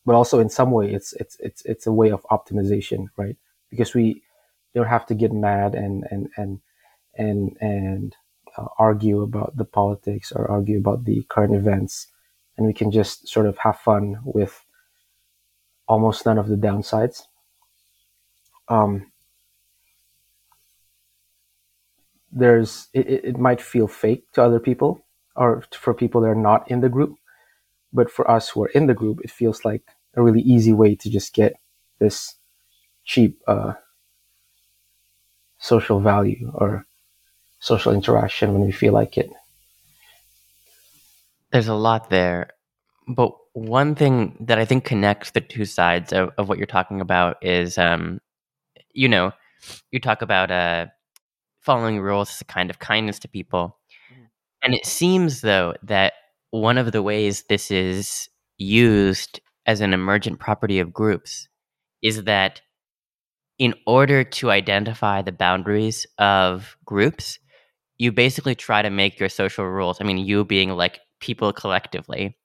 [0.09, 3.37] but also in some way it's it's it's it's a way of optimization right
[3.69, 4.23] because we
[4.75, 6.61] don't have to get mad and and and
[7.19, 8.17] and and
[8.57, 12.07] uh, argue about the politics or argue about the current events,
[12.57, 14.65] and we can just sort of have fun with
[15.87, 17.25] almost none of the downsides.
[18.69, 19.13] Um,
[22.33, 25.05] there's it, it might feel fake to other people
[25.37, 27.17] or for people that are not in the group,
[27.93, 29.83] but for us who are in the group, it feels like
[30.15, 31.55] a really easy way to just get
[31.99, 32.35] this
[33.05, 33.75] cheap uh,
[35.59, 36.87] social value or
[37.61, 39.31] social interaction when we feel like it.
[41.51, 42.51] There's a lot there.
[43.07, 47.01] But one thing that I think connects the two sides of, of what you're talking
[47.01, 48.21] about is, um,
[48.93, 49.33] you know,
[49.91, 50.87] you talk about uh,
[51.61, 53.79] following rules as a kind of kindness to people.
[54.13, 54.25] Mm-hmm.
[54.63, 56.13] And it seems, though, that
[56.51, 61.47] one of the ways this is used as an emergent property of groups
[62.03, 62.63] is that
[63.59, 67.39] in order to identify the boundaries of groups,
[67.99, 69.99] you basically try to make your social rules.
[70.01, 72.37] I mean, you being like people collectively,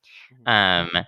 [0.47, 0.97] mm-hmm.
[0.97, 1.05] um,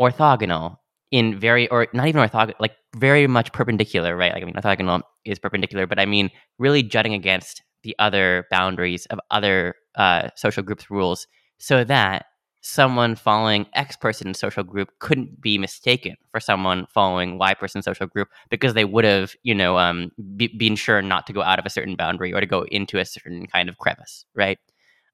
[0.00, 0.76] orthogonal
[1.10, 4.32] in very or not even orthogonal, like very much perpendicular, right?
[4.32, 9.06] Like I mean, orthogonal is perpendicular, but I mean really jutting against the other boundaries
[9.06, 11.26] of other uh, social groups' rules,
[11.58, 12.26] so that
[12.62, 18.06] someone following X person social group couldn't be mistaken for someone following Y person social
[18.06, 21.58] group because they would have, you know, um, be, been sure not to go out
[21.58, 24.58] of a certain boundary or to go into a certain kind of crevice, right?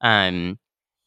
[0.00, 0.58] Um,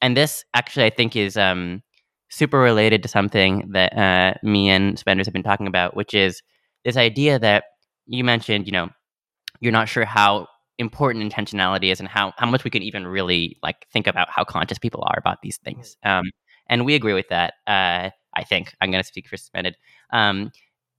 [0.01, 1.83] and this actually, I think, is um,
[2.29, 6.41] super related to something that uh, me and Spenders have been talking about, which is
[6.85, 7.65] this idea that
[8.05, 8.89] you mentioned, you know,
[9.59, 10.47] you're not sure how
[10.79, 14.43] important intentionality is and how, how much we can even really like think about how
[14.43, 15.97] conscious people are about these things.
[16.03, 16.31] Um,
[16.67, 17.55] and we agree with that.
[17.67, 19.75] Uh, I think I'm going to speak for suspended.
[20.11, 20.51] Um,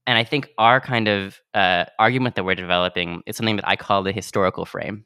[0.07, 3.75] and I think our kind of uh, argument that we're developing is something that I
[3.75, 5.05] call the historical frame,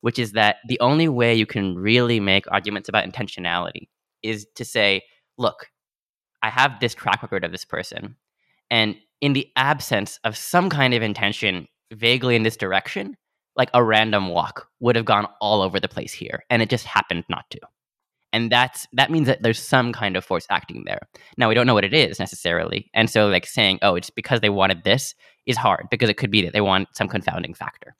[0.00, 3.88] which is that the only way you can really make arguments about intentionality
[4.22, 5.02] is to say,
[5.38, 5.70] look,
[6.42, 8.16] I have this track record of this person.
[8.70, 13.16] And in the absence of some kind of intention vaguely in this direction,
[13.56, 16.84] like a random walk would have gone all over the place here and it just
[16.84, 17.60] happened not to.
[18.32, 21.06] And that's that means that there's some kind of force acting there.
[21.36, 24.40] Now we don't know what it is necessarily and so like saying oh it's because
[24.40, 25.14] they wanted this
[25.46, 27.94] is hard because it could be that they want some confounding factor.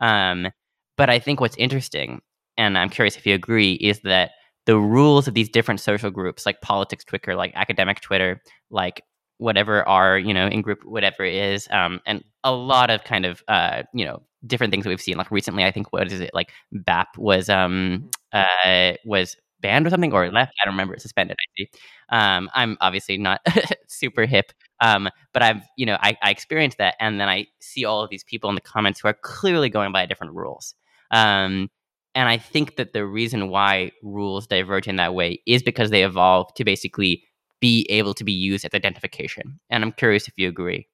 [0.00, 0.48] Um,
[0.96, 2.20] but i think what's interesting
[2.56, 4.30] and i'm curious if you agree is that
[4.66, 9.02] the rules of these different social groups, like politics Twitter, like academic Twitter, like
[9.38, 13.26] whatever our you know in group whatever it is, um, and a lot of kind
[13.26, 15.16] of uh, you know different things that we've seen.
[15.16, 19.90] Like recently, I think what is it like BAP was um uh was banned or
[19.90, 20.52] something or left.
[20.62, 20.96] I don't remember.
[20.98, 21.36] Suspended.
[21.40, 21.68] I see.
[22.10, 23.40] Um, I'm obviously not
[23.88, 27.84] super hip, um, but I've you know I, I experienced that, and then I see
[27.84, 30.74] all of these people in the comments who are clearly going by different rules.
[31.10, 31.68] Um,
[32.14, 36.02] and I think that the reason why rules diverge in that way is because they
[36.02, 37.22] evolve to basically
[37.60, 39.60] be able to be used as identification.
[39.70, 40.88] And I'm curious if you agree.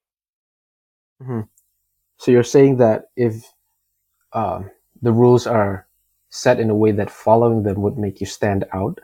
[1.21, 1.41] Mm-hmm.
[2.17, 3.43] So you're saying that if
[4.33, 4.71] um,
[5.01, 5.87] the rules are
[6.29, 8.99] set in a way that following them would make you stand out,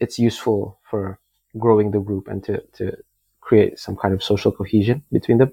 [0.00, 1.20] it's useful for
[1.58, 2.96] growing the group and to, to
[3.40, 5.52] create some kind of social cohesion between them.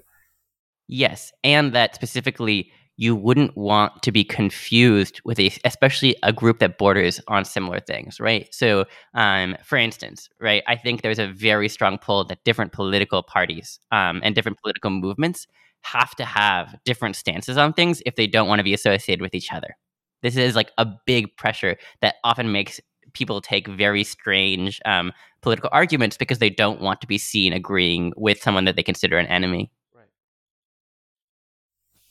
[0.88, 6.58] Yes, and that specifically you wouldn't want to be confused with a especially a group
[6.58, 8.46] that borders on similar things right?
[8.54, 8.84] So
[9.14, 13.80] um, for instance right i think there's a very strong pull that different political parties
[13.90, 15.46] um, and different political movements
[15.80, 19.34] have to have different stances on things if they don't want to be associated with
[19.34, 19.76] each other.
[20.22, 22.80] This is like a big pressure that often makes
[23.14, 25.10] people take very strange um,
[25.40, 29.16] political arguments because they don't want to be seen agreeing with someone that they consider
[29.16, 29.70] an enemy.
[29.94, 30.10] Right.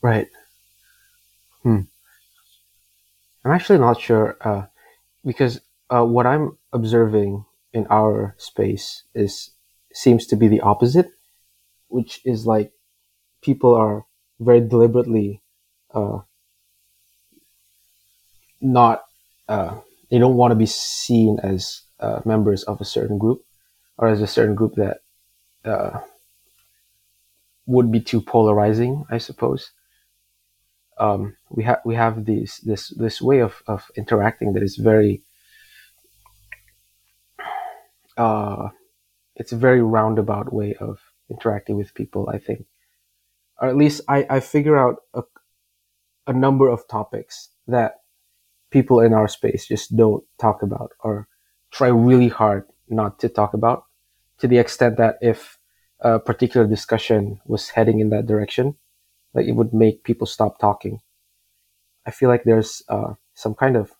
[0.01, 0.27] Right
[1.63, 1.81] Hmm.
[3.43, 4.65] I'm actually not sure uh,
[5.25, 9.51] because uh, what I'm observing in our space is
[9.93, 11.09] seems to be the opposite,
[11.87, 12.71] which is like
[13.41, 14.05] people are
[14.39, 15.41] very deliberately
[15.93, 16.19] uh,
[18.61, 19.03] not
[19.47, 19.79] uh,
[20.11, 23.43] they don't want to be seen as uh, members of a certain group
[23.97, 24.99] or as a certain group that
[25.65, 25.99] uh,
[27.65, 29.71] would be too polarizing, I suppose
[30.99, 35.21] um, we have we have this this this way of, of interacting that is very
[38.17, 38.69] uh,
[39.35, 42.29] it's a very roundabout way of interacting with people.
[42.29, 42.65] I think,
[43.61, 45.23] or at least I I figure out a
[46.27, 48.01] a number of topics that
[48.71, 51.27] people in our space just don't talk about or
[51.71, 53.85] try really hard not to talk about
[54.37, 55.57] to the extent that if
[56.01, 58.75] a particular discussion was heading in that direction
[59.33, 60.99] like it would make people stop talking.
[62.05, 63.91] I feel like there's uh, some kind of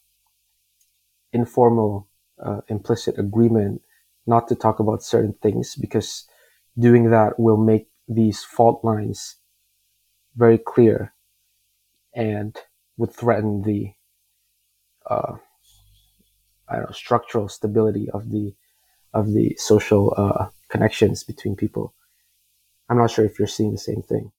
[1.32, 2.08] informal,
[2.44, 3.82] uh, implicit agreement
[4.26, 6.28] not to talk about certain things because
[6.78, 9.36] doing that will make these fault lines
[10.36, 11.13] very clear
[12.13, 12.58] and
[12.98, 13.94] would threaten the
[15.10, 15.36] uh,
[16.68, 18.54] I don't know structural stability of the
[19.13, 21.94] of the social uh, connections between people.
[22.89, 24.32] I'm not sure if you're seeing the same thing.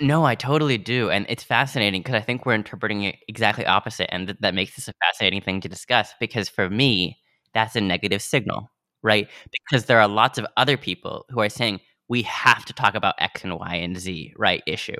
[0.00, 4.12] No, I totally do, and it's fascinating because I think we're interpreting it exactly opposite,
[4.14, 6.14] and th- that makes this a fascinating thing to discuss.
[6.20, 7.18] Because for me,
[7.52, 8.70] that's a negative signal,
[9.02, 9.28] right?
[9.50, 13.16] Because there are lots of other people who are saying we have to talk about
[13.18, 14.62] X and Y and Z, right?
[14.68, 14.94] Issue,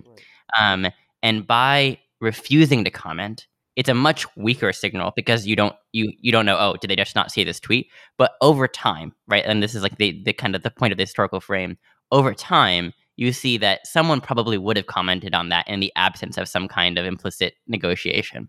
[0.58, 0.88] um,
[1.22, 6.32] and by refusing to comment, it's a much weaker signal because you don't you you
[6.32, 6.56] don't know.
[6.58, 7.88] Oh, did they just not see this tweet?
[8.16, 9.44] But over time, right?
[9.46, 11.78] And this is like the the kind of the point of the historical frame.
[12.10, 16.38] Over time you see that someone probably would have commented on that in the absence
[16.38, 18.48] of some kind of implicit negotiation.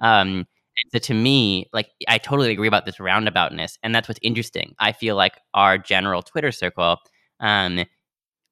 [0.00, 0.46] Um,
[0.92, 4.74] so to me, like I totally agree about this roundaboutness, and that's what's interesting.
[4.78, 6.98] I feel like our general Twitter circle
[7.40, 7.86] um,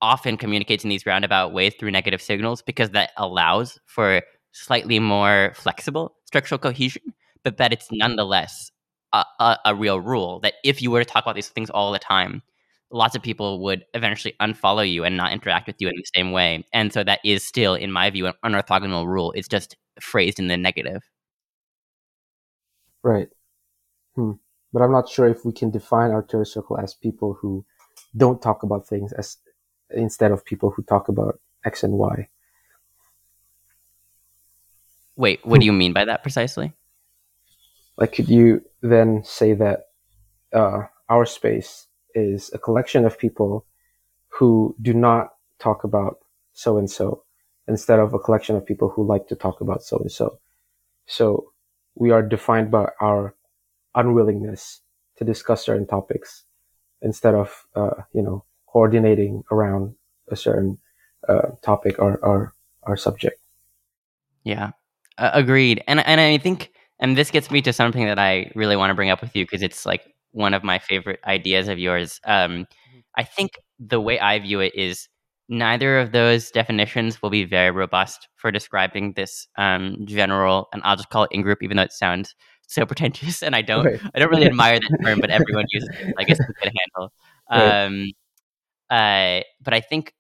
[0.01, 5.53] often communicates in these roundabout ways through negative signals because that allows for slightly more
[5.55, 7.13] flexible structural cohesion,
[7.45, 8.71] but that it's nonetheless
[9.13, 11.93] a, a, a real rule that if you were to talk about these things all
[11.93, 12.43] the time,
[12.91, 16.33] lots of people would eventually unfollow you and not interact with you in the same
[16.33, 16.65] way.
[16.73, 19.33] And so that is still, in my view, an orthogonal rule.
[19.33, 21.03] It's just phrased in the negative.
[23.03, 23.29] Right.
[24.15, 24.33] Hmm.
[24.73, 27.65] But I'm not sure if we can define our Twitter circle as people who
[28.17, 29.37] don't talk about things as
[29.91, 32.29] instead of people who talk about X and Y.
[35.17, 36.73] Wait, what do you mean by that precisely?
[37.97, 39.87] Like, could you then say that
[40.53, 41.88] uh, our space
[42.19, 43.65] is a collection of people
[44.29, 46.19] who do not talk about
[46.53, 47.23] so and so
[47.67, 50.39] instead of a collection of people who like to talk about so and so.
[51.07, 51.53] So
[51.95, 53.35] we are defined by our
[53.95, 54.81] unwillingness
[55.17, 56.45] to discuss certain topics
[57.03, 59.95] instead of, uh, you know, coordinating around
[60.29, 60.79] a certain
[61.29, 63.41] uh, topic or, or, or subject.
[64.45, 64.71] Yeah,
[65.19, 65.83] uh, agreed.
[65.87, 68.95] And, and I think, and this gets me to something that I really want to
[68.95, 72.21] bring up with you because it's like one of my favorite ideas of yours.
[72.25, 72.99] Um, mm-hmm.
[73.17, 75.09] I think the way I view it is
[75.49, 80.97] neither of those definitions will be very robust for describing this um, general, and I'll
[80.97, 82.37] just call it in group, even though it sounds
[82.69, 84.01] so pretentious, and I don't right.
[84.15, 86.15] I don't really admire that term, but everyone uses it.
[86.17, 87.13] I guess it's a good handle.
[87.51, 87.85] Right.
[87.85, 88.13] Um,
[88.91, 90.15] uh, but I think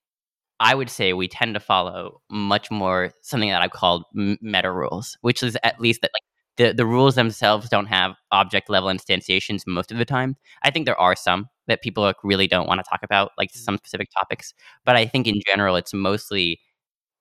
[0.58, 5.16] I would say we tend to follow much more something that I've called meta rules,
[5.20, 6.24] which is at least that like
[6.58, 10.36] the, the rules themselves don't have object level instantiations most of the time.
[10.62, 13.50] I think there are some that people like, really don't want to talk about, like
[13.50, 13.60] mm-hmm.
[13.60, 14.52] some specific topics.
[14.84, 16.60] But I think in general, it's mostly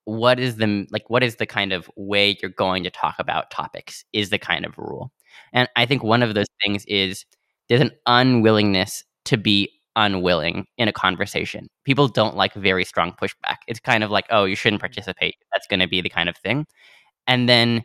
[0.04, 3.50] what is the like what is the kind of way you're going to talk about
[3.50, 5.12] topics is the kind of rule.
[5.52, 7.24] And I think one of those things is
[7.68, 11.68] there's an unwillingness to be unwilling in a conversation.
[11.84, 13.56] People don't like very strong pushback.
[13.66, 15.36] It's kind of like, oh, you shouldn't participate.
[15.52, 16.66] That's going to be the kind of thing.
[17.26, 17.84] And then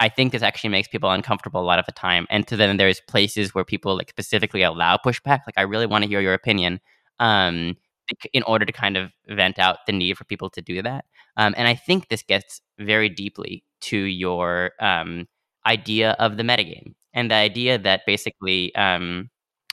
[0.00, 2.26] I think this actually makes people uncomfortable a lot of the time.
[2.30, 5.40] And to then there's places where people like specifically allow pushback.
[5.46, 6.80] Like, I really want to hear your opinion.
[7.18, 7.76] Um,
[8.32, 11.04] in order to kind of vent out the need for people to do that.
[11.36, 15.28] Um, and I think this gets very deeply to your um,
[15.66, 19.30] idea of the metagame and the idea that basically um,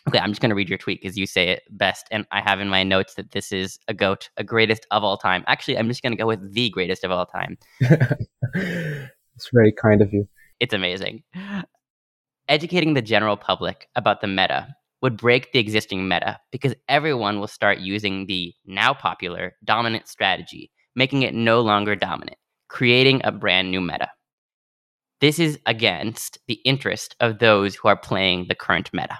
[0.08, 2.08] Okay, I'm just going to read your tweet because you say it best.
[2.12, 5.18] And I have in my notes that this is a GOAT, a greatest of all
[5.18, 5.44] time.
[5.48, 7.58] Actually, I'm just going to go with the greatest of all time.
[9.38, 10.28] it's very kind of you.
[10.60, 11.23] It's amazing.
[12.50, 17.47] Educating the general public about the meta would break the existing meta because everyone will
[17.47, 23.69] start using the now popular dominant strategy, making it no longer dominant, creating a brand
[23.69, 24.10] new meta.
[25.21, 29.19] This is against the interest of those who are playing the current meta.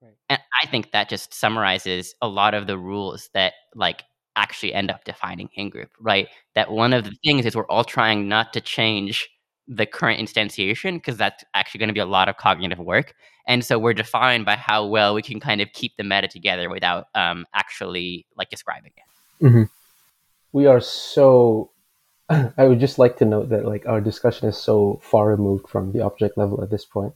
[0.00, 0.14] Right.
[0.28, 4.04] And I think that just summarizes a lot of the rules that like
[4.36, 6.28] actually end up defining in group, right?
[6.54, 9.28] That one of the things is we're all trying not to change
[9.66, 13.14] the current instantiation because that's actually going to be a lot of cognitive work.
[13.48, 16.70] And so we're defined by how well we can kind of keep the meta together
[16.70, 19.44] without um, actually like describing it.
[19.44, 19.62] Mm-hmm.
[20.52, 21.70] We are so.
[22.28, 25.92] I would just like to note that like our discussion is so far removed from
[25.92, 27.14] the object level at this point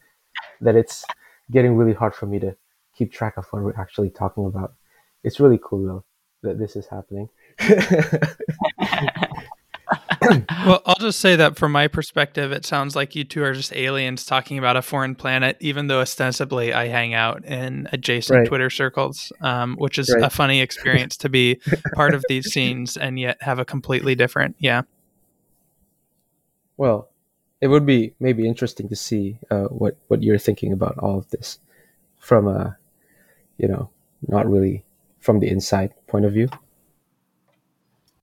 [0.60, 1.04] that it's
[1.50, 2.56] getting really hard for me to
[2.94, 4.74] keep track of what we're actually talking about.
[5.24, 6.04] It's really cool though
[6.42, 7.28] that this is happening.
[10.66, 13.74] well, I'll just say that from my perspective, it sounds like you two are just
[13.74, 18.48] aliens talking about a foreign planet, even though ostensibly I hang out in adjacent right.
[18.48, 20.24] Twitter circles, um, which is right.
[20.24, 21.60] a funny experience to be
[21.94, 24.82] part of these scenes and yet have a completely different, yeah.
[26.76, 27.08] Well,
[27.60, 31.28] it would be maybe interesting to see uh, what what you're thinking about all of
[31.30, 31.58] this
[32.18, 32.78] from a
[33.60, 33.90] you know,
[34.26, 34.84] not really
[35.20, 36.48] from the inside point of view.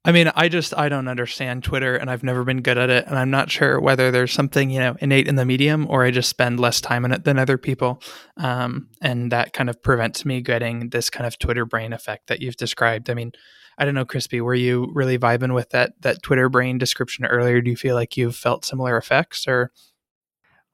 [0.07, 3.05] I mean, I just I don't understand Twitter and I've never been good at it
[3.07, 6.11] and I'm not sure whether there's something, you know, innate in the medium or I
[6.11, 8.01] just spend less time in it than other people.
[8.37, 12.41] Um, and that kind of prevents me getting this kind of Twitter brain effect that
[12.41, 13.09] you've described.
[13.09, 13.33] I mean,
[13.77, 17.59] I don't know, Crispy, were you really vibing with that that Twitter brain description earlier?
[17.59, 19.73] Do you feel like you've felt similar effects or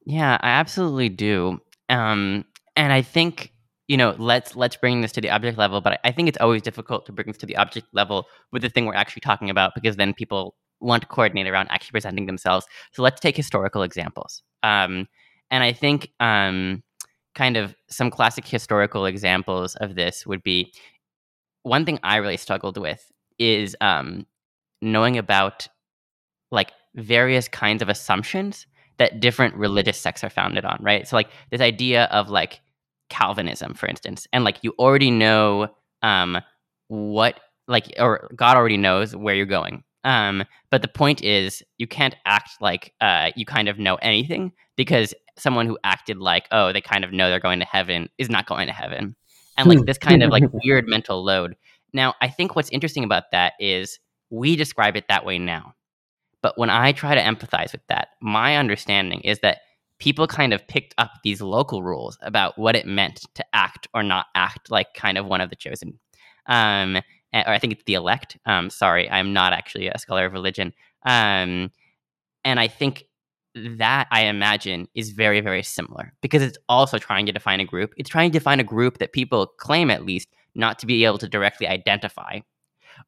[0.05, 1.59] Yeah, I absolutely do.
[1.89, 3.53] Um, and I think
[3.88, 5.82] you know, let's let's bring this to the object level.
[5.82, 8.69] But I think it's always difficult to bring this to the object level with the
[8.69, 12.65] thing we're actually talking about because then people want to coordinate around actually presenting themselves.
[12.91, 14.41] So let's take historical examples.
[14.63, 15.08] Um,
[15.52, 16.84] and I think um,
[17.36, 20.74] kind of some classic historical examples of this would be
[21.63, 24.26] one thing I really struggled with is um,
[24.82, 25.67] knowing about
[26.52, 28.67] like various kinds of assumptions
[28.98, 31.08] that different religious sects are founded on, right?
[31.08, 32.62] So like this idea of like
[33.13, 35.69] Calvinism, for instance, and like you already know
[36.02, 36.39] um,
[36.88, 39.84] what like or God already knows where you're going.
[40.04, 44.52] Um, but the point is, you can't act like uh, you kind of know anything
[44.76, 48.30] because someone who acted like, oh, they kind of know they're going to heaven is
[48.30, 49.15] not going to heaven.
[49.58, 51.56] And like this kind of like weird mental load.
[51.93, 53.99] Now, I think what's interesting about that is
[54.32, 55.76] we describe it that way now.
[56.41, 59.60] But when I try to empathize with that, my understanding is that
[59.99, 64.03] people kind of picked up these local rules about what it meant to act or
[64.03, 65.99] not act like kind of one of the chosen.
[66.47, 66.97] Um,
[67.34, 68.38] or I think it's the elect.
[68.45, 70.73] Um, sorry, I'm not actually a scholar of religion.
[71.06, 71.71] Um,
[72.45, 73.06] and I think
[73.56, 77.93] that I imagine is very, very similar because it's also trying to define a group.
[77.97, 81.20] It's trying to define a group that people claim, at least, not to be able
[81.20, 82.39] to directly identify.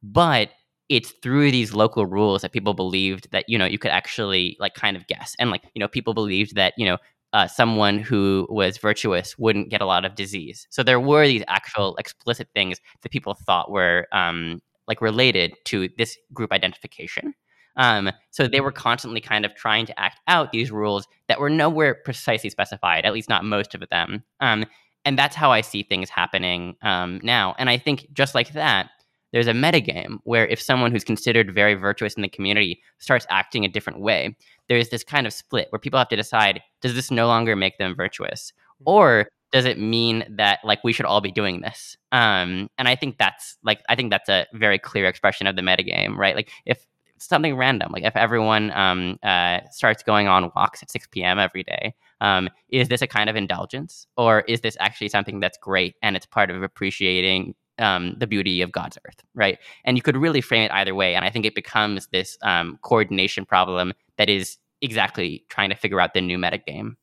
[0.01, 0.49] But
[0.89, 4.73] it's through these local rules that people believed that you know you could actually like
[4.73, 5.35] kind of guess.
[5.39, 6.97] And like you know people believed that you know
[7.33, 10.67] uh, someone who was virtuous wouldn't get a lot of disease.
[10.69, 15.89] So there were these actual explicit things that people thought were um, like related to
[15.97, 17.33] this group identification.
[17.77, 21.49] Um, so they were constantly kind of trying to act out these rules that were
[21.49, 24.23] nowhere precisely specified at least not most of them.
[24.39, 24.65] Um,
[25.03, 27.53] and that's how i see things happening um, now.
[27.59, 28.89] And i think just like that
[29.35, 33.65] there's a metagame where if someone who's considered very virtuous in the community starts acting
[33.65, 34.33] a different way,
[34.69, 37.77] there's this kind of split where people have to decide does this no longer make
[37.77, 38.53] them virtuous?
[38.53, 38.83] Mm-hmm.
[38.89, 41.97] Or does it mean that like we should all be doing this?
[42.13, 45.61] Um, and I think that's like I think that's a very clear expression of the
[45.61, 46.37] metagame, right?
[46.37, 51.07] Like if something random, like if everyone um, uh, starts going on walks at 6
[51.11, 51.39] p.m.
[51.39, 55.57] every day, um, is this a kind of indulgence, or is this actually something that's
[55.57, 59.59] great and it's part of appreciating um, the beauty of God's earth, right?
[59.83, 62.79] And you could really frame it either way, and I think it becomes this um,
[62.81, 66.95] coordination problem that is exactly trying to figure out the new metagame.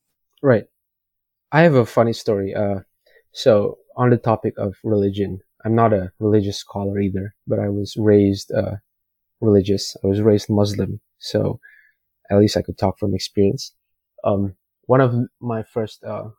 [0.43, 0.65] Right.
[1.51, 2.55] I have a funny story.
[2.55, 2.81] Uh,
[3.33, 7.97] so on the topic of religion, I'm not a religious scholar either, but I was
[7.97, 8.77] raised uh,
[9.41, 9.97] religious.
[10.03, 11.61] I was raised Muslim, so
[12.31, 13.73] at least I could talk from experience.
[14.25, 14.55] Um,
[14.87, 16.31] one of my first uh,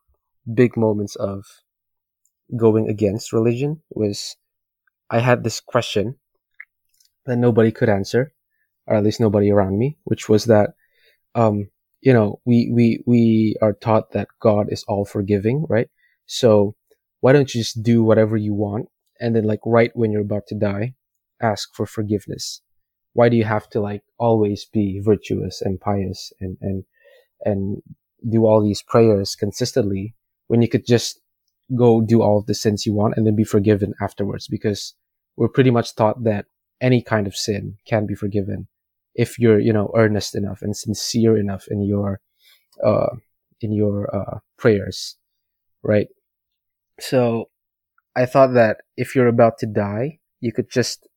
[0.53, 1.45] big moments of
[2.55, 4.35] going against religion was
[5.09, 6.15] I had this question
[7.25, 8.33] that nobody could answer,
[8.87, 10.71] or at least nobody around me, which was that
[11.35, 11.69] um,
[12.03, 15.87] you know, we, we, we are taught that God is all forgiving, right?
[16.25, 16.75] So
[17.21, 18.89] why don't you just do whatever you want?
[19.21, 20.95] And then like right when you're about to die,
[21.41, 22.61] ask for forgiveness.
[23.13, 26.83] Why do you have to like always be virtuous and pious and, and,
[27.45, 27.81] and
[28.29, 30.13] do all these prayers consistently
[30.47, 31.21] when you could just
[31.75, 34.47] go do all of the sins you want and then be forgiven afterwards?
[34.47, 34.93] Because
[35.35, 36.45] we're pretty much taught that
[36.81, 38.67] any kind of sin can be forgiven
[39.15, 42.19] if you're you know earnest enough and sincere enough in your
[42.83, 43.15] uh
[43.61, 45.17] in your uh prayers
[45.83, 46.07] right
[46.99, 47.49] so
[48.15, 51.07] i thought that if you're about to die you could just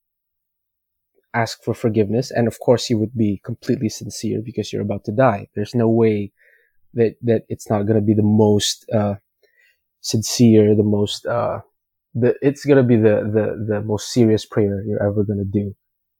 [1.34, 5.12] ask for forgiveness and of course you would be completely sincere because you're about to
[5.12, 6.32] die there's no way
[6.94, 9.14] that that it's not going to be the most uh
[10.06, 11.58] sincere the most uh
[12.14, 15.58] the it's going to be the the the most serious prayer you're ever going to
[15.60, 15.74] do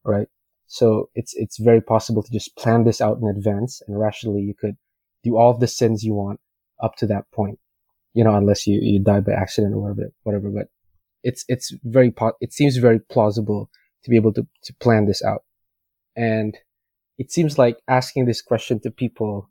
[0.05, 0.29] right
[0.67, 4.55] so it's, it's very possible to just plan this out in advance and rationally you
[4.55, 4.77] could
[5.23, 6.41] do all of the sins you want
[6.83, 7.59] up to that point,
[8.15, 10.69] you know, unless you, you die by accident or whatever, whatever, but
[11.23, 13.71] it's, it's very, po- it seems very plausible
[14.03, 15.43] to be able to, to plan this out.
[16.17, 16.57] And
[17.19, 19.49] it seems like asking this question to people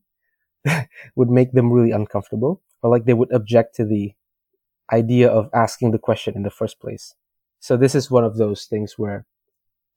[1.16, 4.12] would make them really uncomfortable or like they would object to the
[4.92, 7.16] idea of asking the question in the first place.
[7.60, 9.26] So this is one of those things where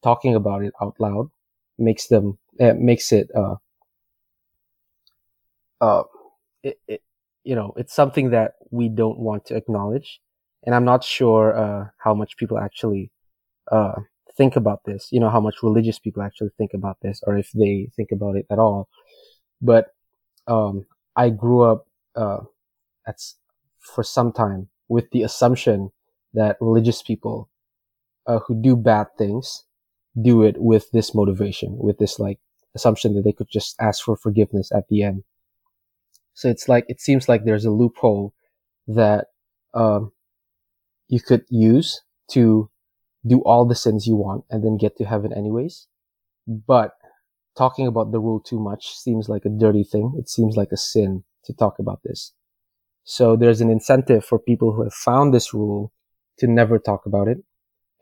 [0.02, 1.30] talking about it out loud
[1.78, 3.56] makes them uh, makes it uh
[5.80, 6.02] uh
[6.62, 7.02] it, it
[7.44, 10.20] you know it's something that we don't want to acknowledge.
[10.64, 13.10] And i'm not sure uh how much people actually
[13.72, 13.96] uh
[14.36, 15.08] think about this.
[15.12, 18.36] You know how much religious people actually think about this or if they think about
[18.36, 18.88] it at all.
[19.62, 19.88] But
[20.48, 20.86] um
[21.16, 21.86] i grew up
[22.16, 22.40] uh
[23.06, 23.16] at
[23.80, 25.90] for some time with the assumption
[26.34, 27.48] that religious people
[28.26, 29.64] uh, who do bad things
[30.20, 32.38] do it with this motivation, with this like
[32.74, 35.22] assumption that they could just ask for forgiveness at the end.
[36.34, 38.34] So it's like, it seems like there's a loophole
[38.86, 39.26] that,
[39.74, 40.12] um,
[41.08, 42.70] you could use to
[43.26, 45.86] do all the sins you want and then get to heaven anyways.
[46.46, 46.92] But
[47.56, 50.14] talking about the rule too much seems like a dirty thing.
[50.18, 52.32] It seems like a sin to talk about this.
[53.10, 55.94] So there's an incentive for people who have found this rule
[56.40, 57.38] to never talk about it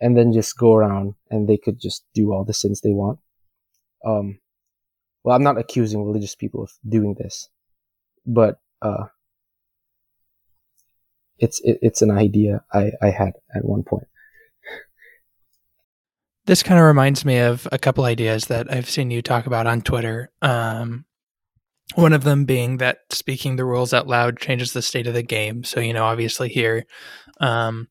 [0.00, 3.20] and then just go around and they could just do all the sins they want.
[4.04, 4.40] Um,
[5.22, 7.48] well, I'm not accusing religious people of doing this,
[8.26, 9.04] but, uh,
[11.38, 14.08] it's, it, it's an idea I, I had at one point.
[16.46, 19.68] This kind of reminds me of a couple ideas that I've seen you talk about
[19.68, 20.32] on Twitter.
[20.42, 21.04] Um,
[21.94, 25.22] one of them being that speaking the rules out loud changes the state of the
[25.22, 25.64] game.
[25.64, 26.84] So, you know, obviously here,
[27.40, 27.88] um,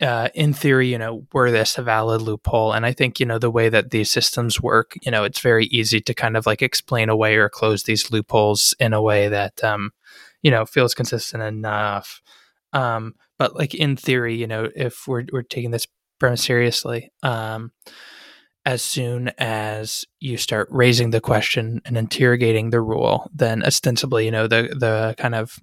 [0.00, 2.72] uh, in theory, you know, were this a valid loophole?
[2.72, 5.66] And I think, you know, the way that these systems work, you know, it's very
[5.66, 9.62] easy to kind of like explain away or close these loopholes in a way that,
[9.64, 9.92] um,
[10.42, 12.20] you know, feels consistent enough.
[12.72, 15.86] Um, but like in theory, you know, if we're, we're taking this
[16.18, 17.72] premise seriously, um,
[18.66, 24.30] as soon as you start raising the question and interrogating the rule, then ostensibly, you
[24.32, 25.58] know, the the kind of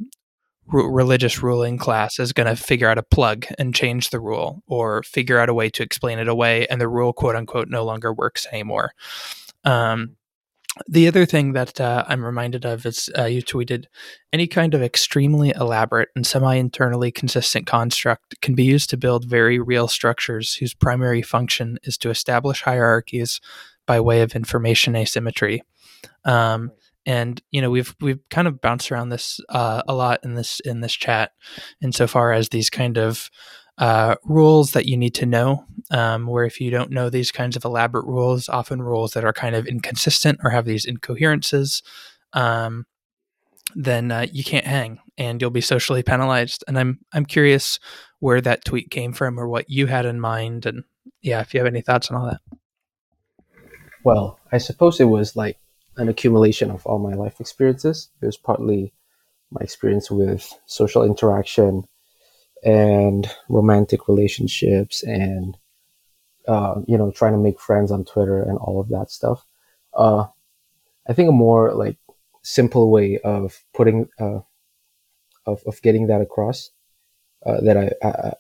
[0.68, 5.04] religious ruling class is going to figure out a plug and change the rule or
[5.04, 8.14] figure out a way to explain it away and the rule quote unquote no longer
[8.14, 8.94] works anymore.
[9.66, 10.16] Um,
[10.88, 13.86] the other thing that uh, i'm reminded of is uh, you tweeted
[14.32, 19.60] any kind of extremely elaborate and semi-internally consistent construct can be used to build very
[19.60, 23.40] real structures whose primary function is to establish hierarchies
[23.86, 25.62] by way of information asymmetry.
[26.26, 26.72] Um,
[27.06, 30.62] and you know we've we've kind of bounced around this uh, a lot in this
[30.62, 31.32] in this chat
[31.82, 33.30] insofar as these kind of
[33.78, 35.66] uh, rules that you need to know.
[35.92, 39.34] Um, where if you don't know these kinds of elaborate rules, often rules that are
[39.34, 41.84] kind of inconsistent or have these incoherences,
[42.32, 42.86] um,
[43.76, 46.64] then uh, you can't hang and you'll be socially penalized.
[46.68, 47.80] And I'm I'm curious
[48.20, 50.84] where that tweet came from or what you had in mind, and
[51.22, 52.42] yeah, if you have any thoughts on all that.
[54.04, 55.58] Well, I suppose it was like
[55.98, 58.10] an accumulation of all my life experiences.
[58.22, 58.94] It was partly
[59.52, 61.84] my experience with social interaction
[62.66, 65.58] and romantic relationships and
[66.48, 69.46] uh, you know trying to make friends on twitter and all of that stuff.
[69.94, 70.26] Uh,
[71.08, 71.98] i think a more like
[72.42, 74.40] simple way of putting uh,
[75.46, 76.72] of, of getting that across
[77.46, 78.34] uh, that I, I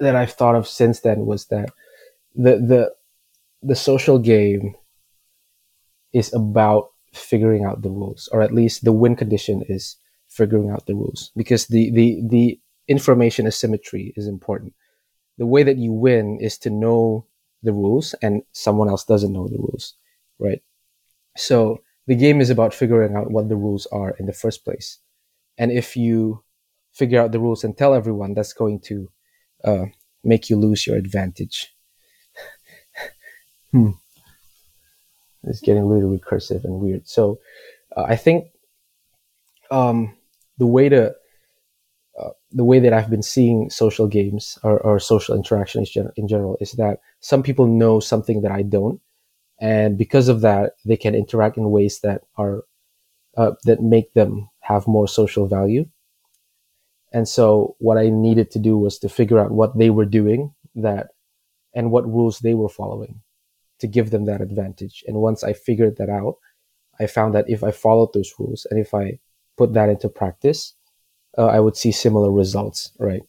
[0.00, 1.70] that i've thought of since then was that
[2.34, 2.92] the the
[3.62, 4.74] the social game
[6.12, 9.96] is about figuring out the rules, or at least the win condition is
[10.36, 14.74] figuring out the rules because the the the information asymmetry is important.
[15.38, 17.26] The way that you win is to know
[17.62, 19.94] the rules and someone else doesn't know the rules,
[20.38, 20.62] right?
[21.36, 24.98] So the game is about figuring out what the rules are in the first place.
[25.58, 26.42] And if you
[26.92, 29.10] figure out the rules and tell everyone, that's going to
[29.64, 29.86] uh,
[30.22, 31.74] make you lose your advantage.
[33.72, 33.90] hmm.
[35.44, 37.08] It's getting a little recursive and weird.
[37.08, 37.38] So
[37.96, 38.46] uh, I think
[39.70, 40.16] um,
[40.58, 41.14] the way to
[42.18, 45.84] uh, the way that I've been seeing social games or, or social interaction
[46.16, 49.00] in general is that some people know something that I don't,
[49.60, 52.64] and because of that, they can interact in ways that are
[53.36, 55.86] uh, that make them have more social value.
[57.12, 60.54] And so, what I needed to do was to figure out what they were doing
[60.74, 61.08] that,
[61.74, 63.20] and what rules they were following,
[63.80, 65.04] to give them that advantage.
[65.06, 66.36] And once I figured that out,
[66.98, 69.18] I found that if I followed those rules and if I
[69.56, 70.74] put that into practice,
[71.38, 73.22] uh, I would see similar results, right?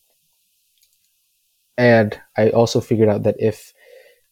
[1.78, 3.74] And I also figured out that if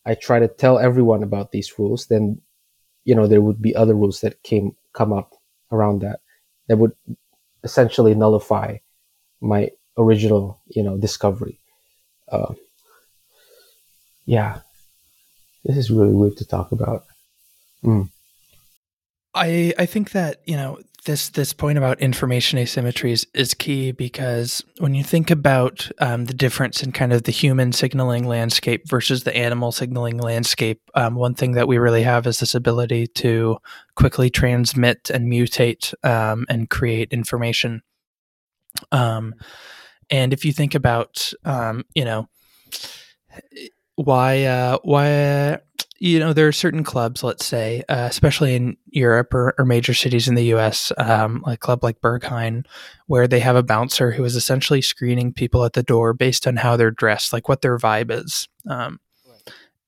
[0.06, 2.42] I try to tell everyone about these rules, then
[3.04, 5.34] you know there would be other rules that came come up
[5.72, 6.22] around that
[6.68, 6.94] that would
[7.64, 8.78] essentially nullify
[9.42, 11.60] my original you know discovery.
[12.28, 12.54] Uh,
[14.26, 14.62] yeah,
[15.64, 17.04] this is really weird to talk about.
[17.84, 18.10] Mm.
[19.36, 24.64] I I think that you know this this point about information asymmetries is key because
[24.80, 29.24] when you think about um, the difference in kind of the human signaling landscape versus
[29.24, 33.58] the animal signaling landscape, um, one thing that we really have is this ability to
[33.96, 37.82] quickly transmit and mutate um, and create information.
[38.92, 39.36] Um,
[40.10, 42.28] and if you think about, um, you know,
[43.96, 45.60] why uh, why
[46.00, 49.94] you know there are certain clubs let's say uh, especially in europe or, or, major
[49.94, 52.66] cities in the us um, like club like berghain
[53.08, 56.58] where they have a bouncer who is essentially screening people at the door based on
[56.58, 59.00] how they're dressed like what their vibe is um,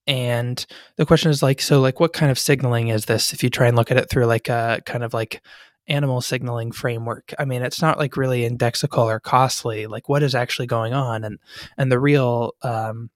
[0.08, 3.50] and the question is like so like what kind of signaling is this if you
[3.50, 5.42] try and look at it through like a kind of like
[5.90, 7.34] animal signaling framework?
[7.38, 11.26] I mean it's not like really indexical or costly like what is actually going on?
[11.26, 11.40] And
[11.78, 13.10] and the real um,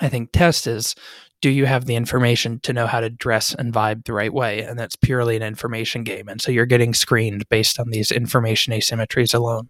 [0.00, 0.94] I think test is
[1.44, 4.62] do you have the information to know how to dress and vibe the right way?
[4.62, 6.26] And that's purely an information game.
[6.26, 9.68] And so you're getting screened based on these information asymmetries alone.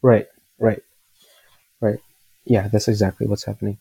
[0.00, 0.26] Right,
[0.58, 0.80] right,
[1.82, 1.98] right.
[2.46, 3.76] Yeah, that's exactly what's happening.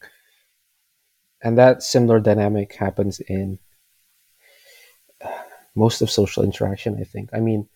[1.41, 3.57] And that similar dynamic happens in
[5.73, 7.29] most of social interaction, I think.
[7.31, 7.69] I mean,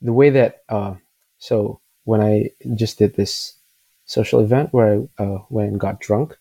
[0.00, 0.94] the way that, uh,
[1.36, 3.52] so when I just did this
[4.06, 6.38] social event where I uh, went and got drunk,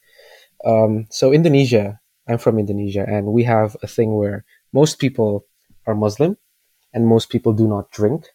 [0.63, 5.45] um, so Indonesia, I'm from Indonesia, and we have a thing where most people
[5.85, 6.37] are Muslim,
[6.93, 8.27] and most people do not drink,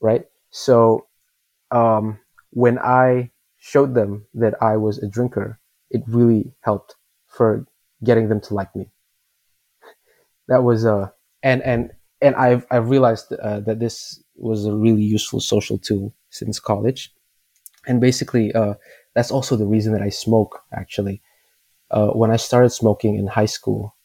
[0.00, 0.26] right?
[0.50, 1.06] So
[1.70, 6.96] um, when I showed them that I was a drinker, it really helped
[7.26, 7.66] for
[8.04, 8.90] getting them to like me.
[10.48, 11.08] That was uh,
[11.42, 16.14] and and and I've I've realized uh, that this was a really useful social tool
[16.30, 17.12] since college,
[17.86, 18.74] and basically uh,
[19.14, 21.22] that's also the reason that I smoke actually
[21.90, 23.96] uh, when I started smoking in high school,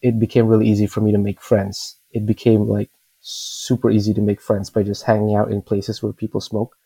[0.00, 1.98] it became really easy for me to make friends.
[2.10, 6.12] It became like super easy to make friends by just hanging out in places where
[6.12, 6.76] people smoke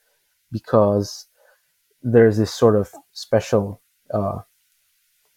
[0.52, 1.26] because
[2.02, 3.80] there's this sort of special
[4.12, 4.38] uh,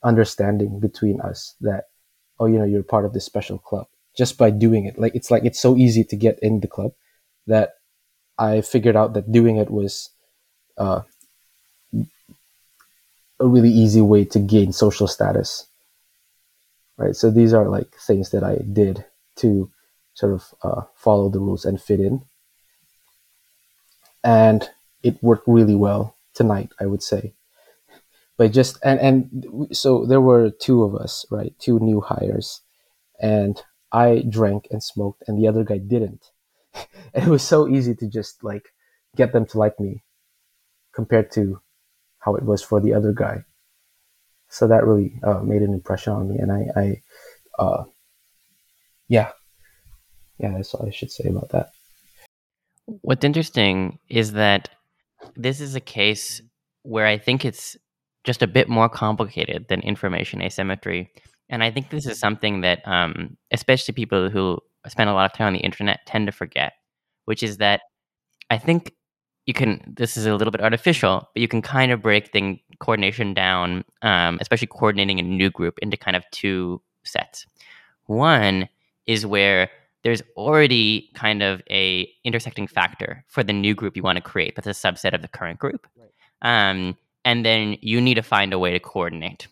[0.04, 1.86] understanding between us that,
[2.40, 3.88] oh, you know, you're part of this special club
[4.18, 5.00] just by doing it.
[5.00, 6.92] Like, it's like it's so easy to get in the club
[7.48, 7.72] that
[8.38, 10.10] I figured out that doing it was
[10.78, 11.02] uh,
[13.40, 15.68] a really easy way to gain social status
[16.98, 19.72] right so these are like things that i did to
[20.14, 22.22] sort of uh, follow the rules and fit in
[24.24, 24.70] and
[25.04, 27.34] it worked really well tonight i would say
[28.40, 31.54] but just and and so there were two of us, right?
[31.60, 32.62] Two new hires,
[33.20, 33.62] and
[33.92, 36.32] I drank and smoked, and the other guy didn't.
[37.14, 38.70] it was so easy to just like
[39.18, 40.04] get them to like me
[40.94, 41.60] compared to
[42.20, 43.44] how it was for the other guy.
[44.50, 47.02] So that really uh, made an impression on me, and I, I
[47.62, 47.84] uh,
[49.08, 49.32] yeah,
[50.40, 51.70] yeah, that's all I should say about that.
[52.86, 54.70] What's interesting is that
[55.36, 56.42] this is a case
[56.84, 57.78] where I think it's
[58.24, 61.12] just a bit more complicated than information asymmetry.
[61.50, 65.38] And I think this is something that, um, especially people who spend a lot of
[65.38, 66.74] time on the internet, tend to forget,
[67.26, 67.82] which is that
[68.50, 68.94] I think
[69.50, 69.82] you can.
[69.88, 73.84] This is a little bit artificial, but you can kind of break thing coordination down,
[74.04, 77.48] um, especially coordinating a new group, into kind of two sets.
[78.06, 78.70] One
[79.08, 79.72] is where
[80.04, 84.56] there's already kind of a intersecting factor for the new group you want to create
[84.56, 86.12] that's a subset of the current group right.
[86.42, 86.96] um,
[87.26, 89.48] and then you need to find a way to coordinate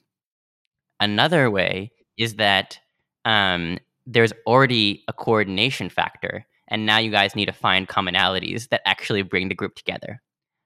[1.02, 2.80] another way is that
[3.26, 8.82] um, there's already a coordination factor and now you guys need to find commonalities that
[8.86, 10.22] actually bring the group together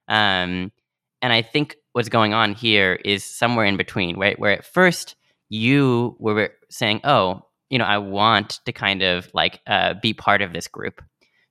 [0.08, 0.72] um,
[1.22, 5.16] and i think what's going on here is somewhere in between right where at first
[5.50, 10.42] you were saying oh you know, I want to kind of like uh, be part
[10.44, 11.02] of this group.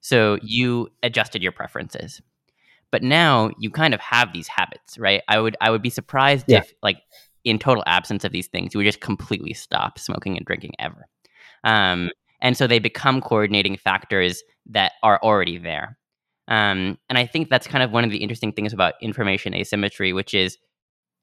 [0.03, 2.21] So you adjusted your preferences.
[2.93, 5.23] But now you kind of have these habits, right?
[5.29, 6.59] I would I would be surprised yeah.
[6.59, 6.99] if like
[7.45, 11.07] in total absence of these things, you would just completely stop smoking and drinking ever.
[11.65, 12.11] Um,
[12.41, 15.99] and so they become coordinating factors that are already there.
[16.49, 20.13] Um, and I think that's kind of one of the interesting things about information asymmetry,
[20.13, 20.59] which is,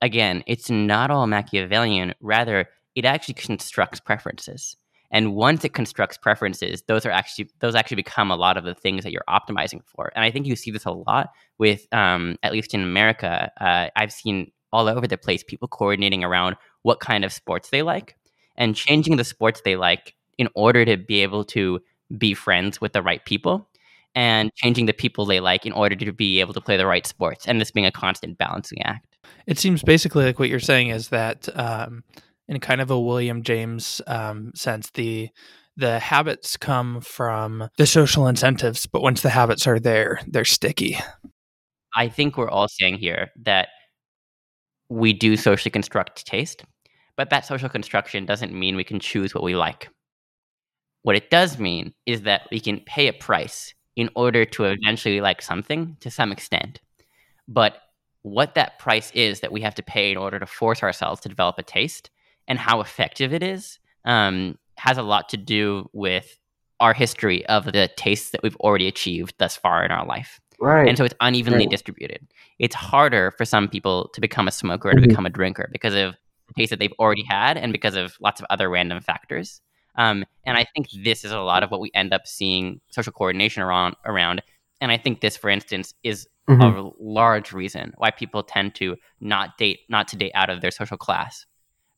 [0.01, 2.13] again, it's not all Machiavellian.
[2.21, 2.65] Rather,
[2.95, 4.77] it actually constructs preferences.
[5.11, 8.75] And once it constructs preferences, those are actually those actually become a lot of the
[8.75, 10.11] things that you're optimizing for.
[10.15, 13.89] And I think you see this a lot with, um, at least in America, uh,
[13.95, 18.17] I've seen all over the place people coordinating around what kind of sports they like
[18.57, 21.79] and changing the sports they like in order to be able to
[22.17, 23.69] be friends with the right people
[24.15, 27.05] and changing the people they like in order to be able to play the right
[27.05, 29.17] sports and this being a constant balancing act.
[29.45, 32.03] It seems basically like what you're saying is that um,
[32.47, 34.89] in kind of a William James um, sense.
[34.91, 35.29] The
[35.75, 40.97] the habits come from the social incentives, but once the habits are there, they're sticky.
[41.95, 43.67] I think we're all saying here that
[44.89, 46.63] we do socially construct taste,
[47.15, 49.89] but that social construction doesn't mean we can choose what we like.
[51.07, 55.21] What it does mean is that we can pay a price in order to eventually
[55.21, 56.81] like something to some extent.
[57.47, 57.77] But
[58.23, 61.29] what that price is that we have to pay in order to force ourselves to
[61.29, 62.09] develop a taste
[62.45, 66.37] and how effective it is um, has a lot to do with
[66.81, 70.41] our history of the tastes that we've already achieved thus far in our life.
[70.59, 70.89] Right.
[70.89, 71.69] And so it's unevenly right.
[71.69, 72.27] distributed.
[72.59, 75.07] It's harder for some people to become a smoker or to mm-hmm.
[75.07, 76.15] become a drinker because of
[76.49, 79.61] the taste that they've already had and because of lots of other random factors.
[79.97, 83.11] Um, and I think this is a lot of what we end up seeing social
[83.11, 83.95] coordination around.
[84.05, 84.41] around.
[84.79, 86.61] And I think this, for instance, is mm-hmm.
[86.61, 90.71] a large reason why people tend to not date, not to date out of their
[90.71, 91.45] social class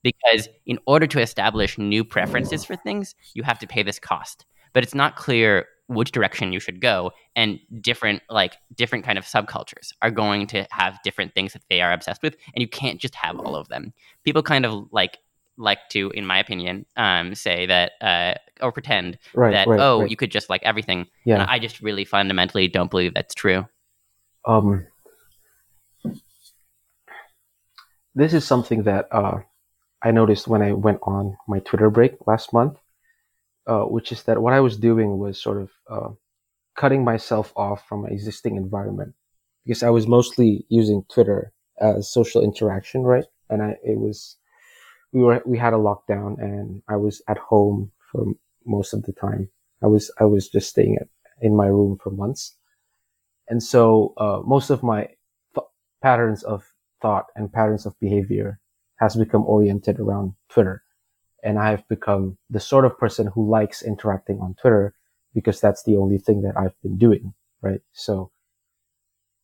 [0.03, 4.45] because in order to establish new preferences for things, you have to pay this cost.
[4.73, 9.25] But it's not clear which direction you should go and different like different kind of
[9.25, 13.01] subcultures are going to have different things that they are obsessed with and you can't
[13.01, 13.91] just have all of them
[14.23, 15.17] people kind of like
[15.59, 20.01] like to in my opinion um, say that uh, or pretend right, that right, oh
[20.01, 20.09] right.
[20.09, 23.65] you could just like everything yeah and i just really fundamentally don't believe that's true
[24.45, 24.85] um
[28.15, 29.39] this is something that uh,
[30.01, 32.77] I noticed when I went on my Twitter break last month,
[33.67, 36.09] uh, which is that what I was doing was sort of uh,
[36.75, 39.13] cutting myself off from my existing environment
[39.65, 43.25] because I was mostly using Twitter as social interaction, right?
[43.49, 44.37] And I it was
[45.11, 48.25] we were we had a lockdown and I was at home for
[48.65, 49.49] most of the time.
[49.83, 51.07] I was I was just staying at,
[51.41, 52.55] in my room for months,
[53.47, 55.07] and so uh, most of my
[55.55, 55.67] th-
[56.01, 58.59] patterns of thought and patterns of behavior
[58.99, 60.83] has become oriented around Twitter.
[61.41, 64.93] And I have become the sort of person who likes interacting on Twitter
[65.33, 67.79] because that's the only thing that I've been doing, right?
[67.93, 68.31] So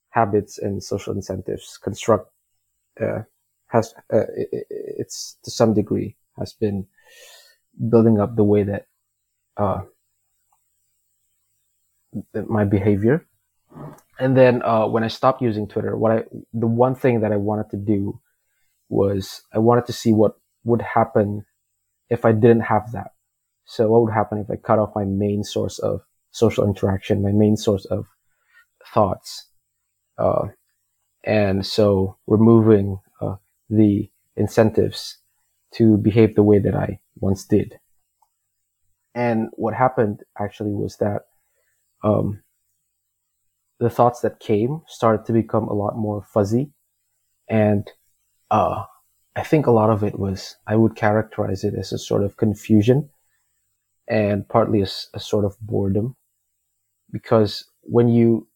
[0.10, 2.32] habits and social incentives construct,
[3.02, 3.22] uh,
[3.76, 4.68] has, uh, it,
[5.02, 6.88] it's to some degree has been
[7.94, 8.88] building up the way that,
[9.58, 9.82] uh,
[12.48, 13.28] my behavior.
[14.20, 16.24] And then, uh, when I stopped using Twitter, what I,
[16.54, 18.20] the one thing that I wanted to do
[18.90, 21.46] was I wanted to see what would happen
[22.10, 23.12] if I didn't have that.
[23.66, 26.02] So what would happen if I cut off my main source of
[26.32, 28.06] social interaction, my main source of
[28.94, 29.50] thoughts?
[30.18, 30.48] Uh,
[31.24, 33.00] and so removing
[33.70, 35.18] the incentives
[35.74, 37.80] to behave the way that I once did.
[39.14, 41.22] And what happened actually was that
[42.04, 42.44] um,
[43.80, 46.72] the thoughts that came started to become a lot more fuzzy.
[47.50, 47.90] And
[48.52, 48.84] uh,
[49.36, 52.38] I think a lot of it was, I would characterize it as a sort of
[52.38, 53.10] confusion
[54.08, 56.16] and partly a, a sort of boredom.
[57.12, 58.48] Because when you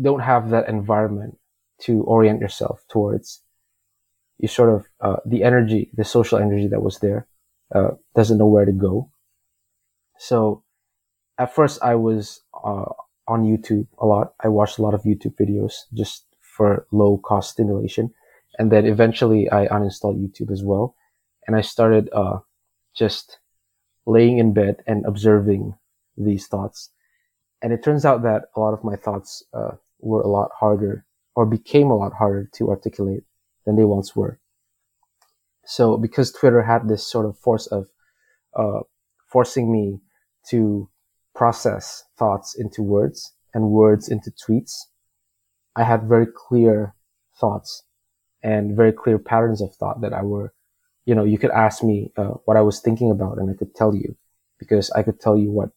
[0.00, 1.38] don't have that environment
[1.80, 3.41] to orient yourself towards,
[4.42, 7.26] you sort of, uh, the energy, the social energy that was there,
[7.74, 9.08] uh, doesn't know where to go.
[10.18, 10.64] So
[11.38, 12.92] at first I was, uh,
[13.28, 14.34] on YouTube a lot.
[14.40, 18.12] I watched a lot of YouTube videos just for low cost stimulation.
[18.58, 20.96] And then eventually I uninstalled YouTube as well.
[21.46, 22.40] And I started, uh,
[22.94, 23.38] just
[24.06, 25.74] laying in bed and observing
[26.16, 26.90] these thoughts.
[27.62, 31.06] And it turns out that a lot of my thoughts, uh, were a lot harder
[31.36, 33.22] or became a lot harder to articulate
[33.64, 34.38] than they once were.
[35.64, 37.88] So because Twitter had this sort of force of,
[38.54, 38.80] uh,
[39.26, 40.00] forcing me
[40.48, 40.88] to
[41.34, 44.72] process thoughts into words and words into tweets,
[45.76, 46.94] I had very clear
[47.40, 47.84] thoughts
[48.42, 50.52] and very clear patterns of thought that I were,
[51.06, 53.74] you know, you could ask me uh, what I was thinking about and I could
[53.74, 54.16] tell you
[54.58, 55.70] because I could tell you what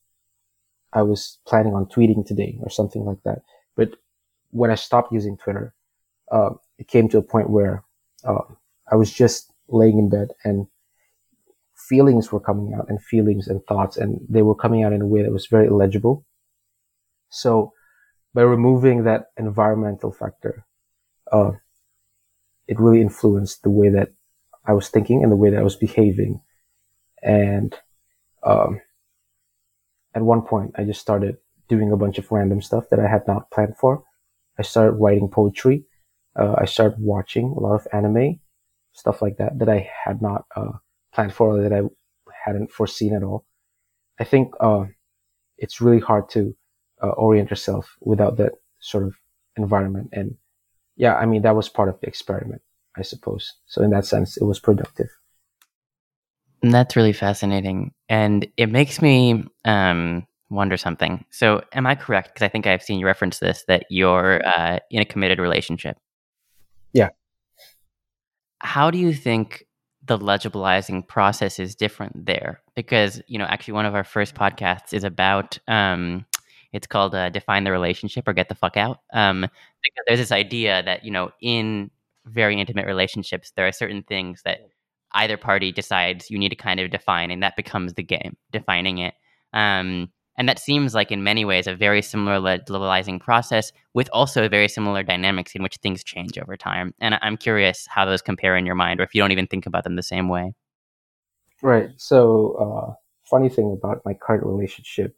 [0.93, 3.43] I was planning on tweeting today or something like that.
[3.75, 3.91] But
[4.51, 5.73] when I stopped using Twitter,
[6.31, 7.83] uh, it came to a point where
[8.23, 8.43] uh,
[8.91, 10.67] I was just laying in bed and
[11.75, 15.07] feelings were coming out and feelings and thoughts and they were coming out in a
[15.07, 16.25] way that was very illegible.
[17.29, 17.73] So
[18.33, 20.65] by removing that environmental factor,
[21.31, 21.51] uh,
[22.67, 24.09] it really influenced the way that
[24.65, 26.41] I was thinking and the way that I was behaving.
[27.21, 27.75] And,
[28.43, 28.81] um,
[30.13, 33.27] at one point I just started doing a bunch of random stuff that I had
[33.27, 34.03] not planned for.
[34.57, 35.85] I started writing poetry.
[36.37, 38.39] Uh, I started watching a lot of anime,
[38.93, 40.73] stuff like that, that I had not, uh,
[41.13, 41.81] planned for that I
[42.45, 43.45] hadn't foreseen at all.
[44.19, 44.85] I think uh,
[45.57, 46.55] it's really hard to
[47.01, 49.15] uh, orient yourself without that sort of
[49.57, 50.09] environment.
[50.13, 50.35] And
[50.95, 52.61] yeah, I mean, that was part of the experiment,
[52.97, 53.53] I suppose.
[53.65, 55.09] So in that sense, it was productive.
[56.63, 57.91] And that's really fascinating.
[58.09, 61.23] And it makes me um, wonder something.
[61.29, 62.33] So am I correct?
[62.33, 65.97] Because I think I've seen you reference this that you're uh, in a committed relationship.
[68.59, 69.65] How do you think
[70.03, 72.61] the legibilizing process is different there?
[72.75, 76.25] Because you know actually one of our first podcasts is about um,
[76.73, 80.31] it's called uh, define the relationship or get the fuck out um, because there's this
[80.31, 81.89] idea that you know in
[82.25, 84.69] very intimate relationships there are certain things that
[85.13, 88.97] either party decides you need to kind of define and that becomes the game defining
[88.97, 89.13] it.
[89.53, 94.49] Um, and that seems like, in many ways, a very similar levelizing process with also
[94.49, 96.93] very similar dynamics in which things change over time.
[96.99, 99.65] And I'm curious how those compare in your mind, or if you don't even think
[99.65, 100.53] about them the same way.
[101.61, 101.89] Right.
[101.97, 102.93] So, uh,
[103.29, 105.15] funny thing about my current relationship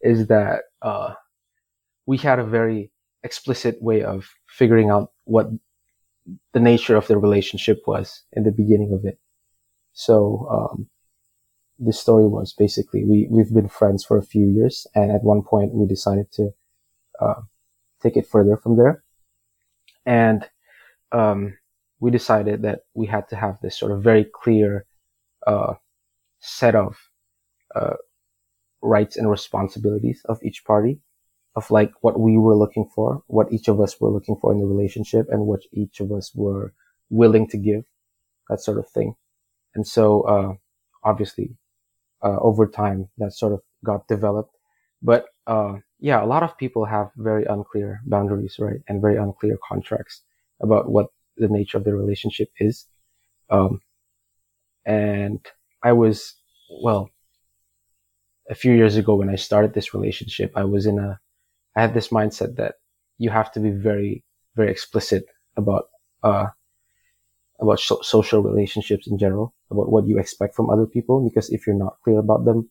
[0.00, 1.14] is that uh,
[2.06, 2.90] we had a very
[3.22, 5.48] explicit way of figuring out what
[6.52, 9.18] the nature of the relationship was in the beginning of it.
[9.92, 10.88] So, um,
[11.82, 15.42] the story was basically we we've been friends for a few years, and at one
[15.42, 16.50] point we decided to
[17.20, 17.40] uh,
[18.02, 19.02] take it further from there,
[20.04, 20.48] and
[21.12, 21.56] um,
[21.98, 24.84] we decided that we had to have this sort of very clear
[25.46, 25.74] uh,
[26.38, 26.96] set of
[27.74, 27.96] uh,
[28.82, 31.00] rights and responsibilities of each party,
[31.56, 34.60] of like what we were looking for, what each of us were looking for in
[34.60, 36.74] the relationship, and what each of us were
[37.08, 37.84] willing to give,
[38.48, 39.14] that sort of thing.
[39.74, 40.52] And so, uh,
[41.04, 41.56] obviously,
[42.22, 44.54] uh, over time that sort of got developed.
[45.02, 49.58] But uh, yeah, a lot of people have very unclear boundaries, right, and very unclear
[49.66, 50.22] contracts
[50.60, 51.06] about what
[51.36, 52.86] the nature of the relationship is.
[53.48, 53.80] Um,
[54.84, 55.40] and
[55.82, 56.34] I was,
[56.82, 57.10] well,
[58.48, 61.20] a few years ago when I started this relationship, I was in a,
[61.76, 62.74] I had this mindset that
[63.18, 64.24] you have to be very,
[64.56, 65.24] very explicit
[65.56, 65.84] about,
[66.22, 66.48] uh,
[67.60, 71.22] about so- social relationships in general, about what you expect from other people.
[71.28, 72.70] Because if you're not clear about them,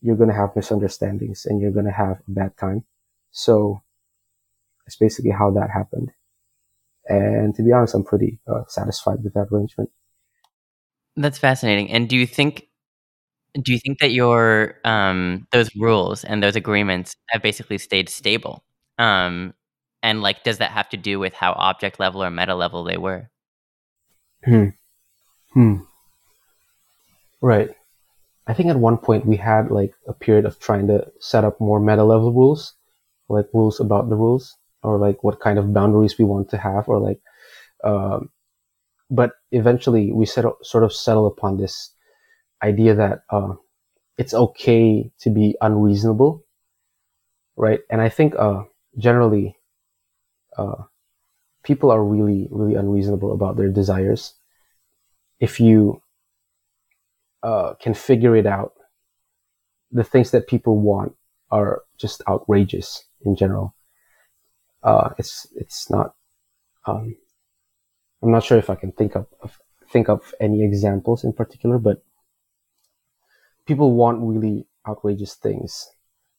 [0.00, 2.84] you're going to have misunderstandings and you're going to have a bad time.
[3.30, 3.82] So
[4.84, 6.12] that's basically how that happened.
[7.08, 9.90] And to be honest, I'm pretty uh, satisfied with that arrangement.
[11.16, 11.90] That's fascinating.
[11.90, 12.68] And do you think
[13.62, 18.64] do you think that your um, those rules and those agreements have basically stayed stable?
[18.98, 19.54] Um,
[20.02, 22.98] and like, does that have to do with how object level or meta level they
[22.98, 23.30] were?
[24.44, 24.68] Hmm.
[25.54, 25.76] Hmm.
[27.40, 27.70] Right.
[28.46, 31.60] I think at one point we had like a period of trying to set up
[31.60, 32.74] more meta level rules,
[33.28, 36.88] like rules about the rules, or like what kind of boundaries we want to have,
[36.88, 37.20] or like,
[37.84, 38.30] um,
[39.10, 41.92] but eventually we settle, sort of settle upon this
[42.62, 43.54] idea that uh,
[44.18, 46.44] it's okay to be unreasonable,
[47.56, 47.80] right?
[47.90, 48.64] And I think uh,
[48.98, 49.56] generally
[50.56, 50.84] uh,
[51.66, 54.34] people are really, really unreasonable about their desires.
[55.40, 56.00] If you
[57.42, 58.72] uh, can figure it out,
[59.90, 61.16] the things that people want
[61.50, 63.74] are just outrageous in general.
[64.82, 66.14] Uh, it's it's not.
[66.86, 67.16] Um,
[68.22, 69.58] I'm not sure if I can think of, of
[69.90, 72.04] think of any examples in particular, but
[73.66, 75.88] people want really outrageous things,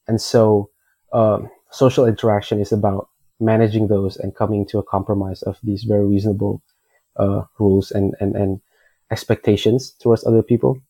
[0.07, 0.69] and so
[1.11, 3.09] um, social interaction is about
[3.39, 6.61] managing those and coming to a compromise of these very reasonable
[7.15, 8.61] uh, rules and, and and
[9.11, 10.81] expectations towards other people.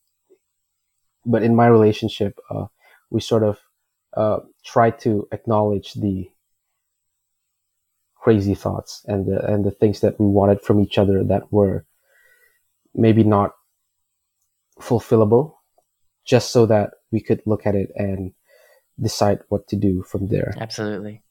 [1.25, 2.67] But in my relationship, uh,
[3.09, 3.59] we sort of
[4.15, 6.29] uh, try to acknowledge the
[8.15, 11.85] crazy thoughts and the and the things that we wanted from each other that were
[12.93, 13.51] maybe not
[14.81, 15.53] fulfillable
[16.25, 18.33] just so that we could look at it and
[18.99, 21.21] decide what to do from there Absolutely.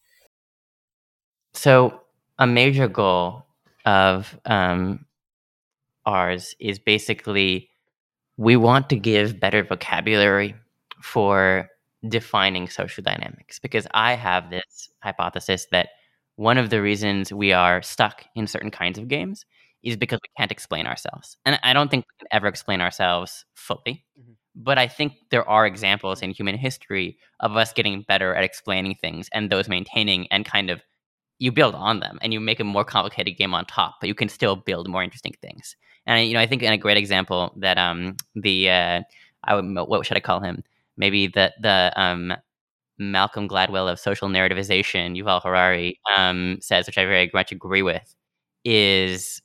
[1.57, 2.02] So,
[2.38, 3.46] a major goal
[3.86, 5.07] of um,
[6.04, 7.70] ours is basically
[8.36, 10.54] we want to give better vocabulary
[11.02, 11.68] for
[12.09, 15.90] defining social dynamics because I have this hypothesis that
[16.36, 19.44] one of the reasons we are stuck in certain kinds of games
[19.82, 21.36] is because we can't explain ourselves.
[21.46, 24.04] And I don't think we can ever explain ourselves fully.
[24.20, 24.36] Mhm.
[24.57, 28.96] But I think there are examples in human history of us getting better at explaining
[28.96, 30.82] things and those maintaining and kind of
[31.39, 34.14] you build on them and you make a more complicated game on top, but you
[34.14, 35.76] can still build more interesting things.
[36.07, 39.03] And you know, I think in a great example that um the uh
[39.45, 40.62] I would what should I call him?
[40.97, 42.34] Maybe the the um
[42.99, 48.14] Malcolm Gladwell of social narrativization, Yuval Harari, um, says, which I very much agree with,
[48.64, 49.43] is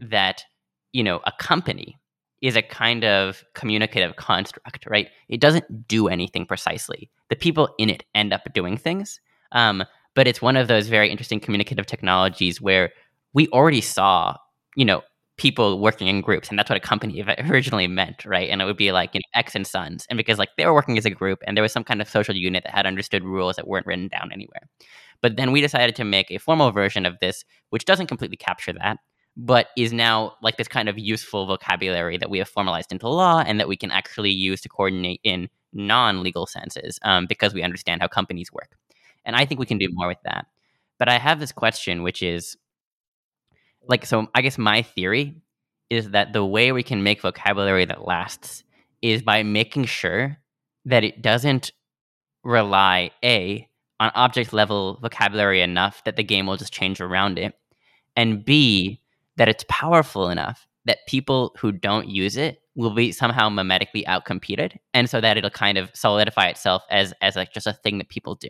[0.00, 0.44] that
[0.92, 1.98] you know a company
[2.42, 5.08] is a kind of communicative construct, right?
[5.28, 7.08] It doesn't do anything precisely.
[7.30, 9.20] The people in it end up doing things,
[9.52, 12.90] um, but it's one of those very interesting communicative technologies where
[13.34, 14.36] we already saw,
[14.76, 15.02] you know,
[15.38, 18.50] people working in groups, and that's what a company originally meant, right?
[18.50, 20.74] And it would be like you know X and Sons, and because like they were
[20.74, 23.24] working as a group, and there was some kind of social unit that had understood
[23.24, 24.68] rules that weren't written down anywhere.
[25.20, 28.72] But then we decided to make a formal version of this, which doesn't completely capture
[28.74, 28.98] that,
[29.36, 33.40] but is now like this kind of useful vocabulary that we have formalized into law
[33.46, 38.02] and that we can actually use to coordinate in non-legal senses um, because we understand
[38.02, 38.76] how companies work.
[39.24, 40.46] And I think we can do more with that.
[40.98, 42.56] But I have this question, which is
[43.88, 45.42] like, so I guess my theory
[45.90, 48.64] is that the way we can make vocabulary that lasts
[49.02, 50.38] is by making sure
[50.84, 51.72] that it doesn't
[52.44, 53.68] rely a
[54.00, 57.54] on object level vocabulary enough that the game will just change around it
[58.16, 59.00] and b
[59.36, 64.76] that it's powerful enough that people who don't use it will be somehow mimetically outcompeted
[64.92, 68.08] and so that it'll kind of solidify itself as as like just a thing that
[68.08, 68.48] people do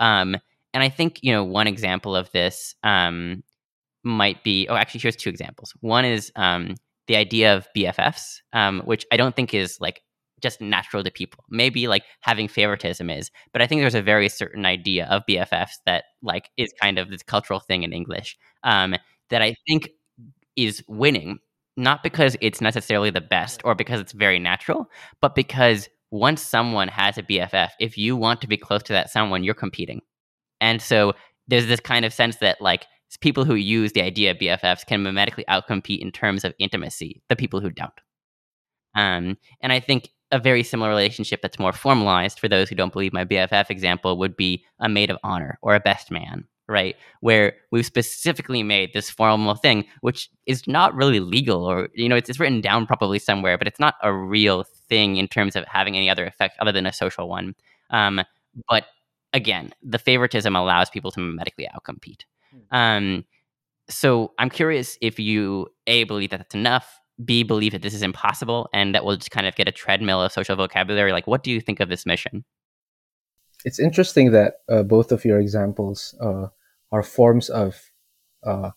[0.00, 0.36] um
[0.74, 3.42] and i think you know one example of this um
[4.04, 5.74] might be oh actually here's two examples.
[5.80, 6.76] One is um
[7.08, 10.02] the idea of bffs um which i don't think is like
[10.40, 11.44] just natural to people.
[11.50, 15.72] Maybe like having favoritism is but i think there's a very certain idea of bffs
[15.86, 18.96] that like is kind of this cultural thing in english um
[19.30, 19.90] that i think
[20.56, 21.38] is winning
[21.76, 24.90] not because it's necessarily the best or because it's very natural
[25.20, 29.10] but because once someone has a bff if you want to be close to that
[29.10, 30.00] someone you're competing
[30.60, 31.12] and so
[31.48, 32.86] there's this kind of sense that like
[33.18, 37.36] people who use the idea of BFFs can mimetically outcompete in terms of intimacy the
[37.36, 37.92] people who don't.
[38.94, 42.92] Um, and I think a very similar relationship that's more formalized for those who don't
[42.92, 46.96] believe my BFF example would be a maid of honor or a best man, right?
[47.20, 52.16] Where we've specifically made this formal thing, which is not really legal or, you know,
[52.16, 55.64] it's, it's written down probably somewhere, but it's not a real thing in terms of
[55.66, 57.54] having any other effect other than a social one.
[57.90, 58.22] Um,
[58.68, 58.86] but
[59.32, 62.22] again, the favoritism allows people to mimetically outcompete.
[62.70, 63.24] Um,
[63.88, 68.02] so I'm curious if you a believe that that's enough, b believe that this is
[68.02, 71.12] impossible, and that we'll just kind of get a treadmill of social vocabulary.
[71.12, 72.44] Like, what do you think of this mission?
[73.64, 76.46] it's interesting that uh, both of your examples uh,
[76.92, 77.90] are forms of
[78.44, 78.70] uh,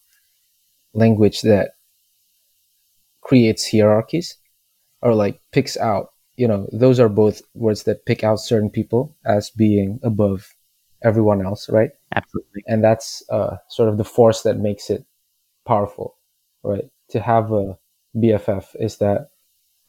[0.94, 1.72] language that
[3.22, 4.38] creates hierarchies
[5.02, 9.16] or like picks out you know those are both words that pick out certain people
[9.26, 10.54] as being above
[11.04, 12.64] everyone else right Absolutely.
[12.68, 15.06] and that's uh, sort of the force that makes it
[15.66, 16.18] powerful
[16.64, 17.78] right to have a
[18.16, 19.30] bff is that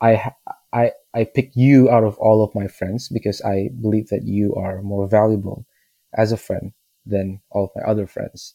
[0.01, 0.33] i
[0.73, 4.55] i i pick you out of all of my friends because i believe that you
[4.55, 5.67] are more valuable
[6.17, 6.73] as a friend
[7.07, 8.55] than all of my other friends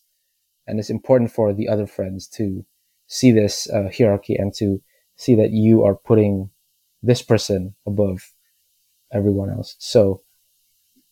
[0.68, 2.64] and it's important for the other friends to
[3.08, 4.82] see this uh, hierarchy and to
[5.16, 6.52] see that you are putting
[7.02, 8.34] this person above
[9.14, 9.76] everyone else.
[9.80, 10.22] So,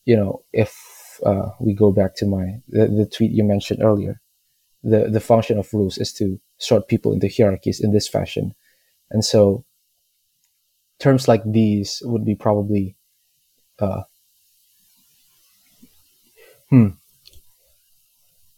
[0.04, 4.20] you know, if uh, we go back to my the, the tweet you mentioned earlier,
[4.84, 8.54] the the function of rules is to sort people into hierarchies in this fashion,
[9.10, 9.64] and so
[11.00, 12.96] terms like these would be probably,
[13.78, 14.02] uh,
[16.70, 16.88] hmm,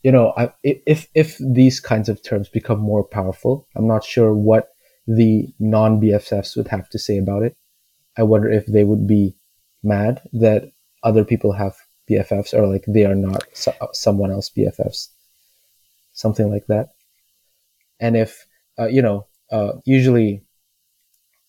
[0.02, 4.34] you know, I, if if these kinds of terms become more powerful, I'm not sure
[4.34, 4.70] what
[5.06, 7.56] the non BFFs would have to say about it.
[8.16, 9.36] I wonder if they would be
[9.82, 10.72] mad that
[11.02, 11.76] other people have
[12.10, 15.08] BFFs or like they are not so- someone else BFFs,
[16.12, 16.90] something like that.
[17.98, 18.46] And if
[18.78, 20.42] uh, you know, uh, usually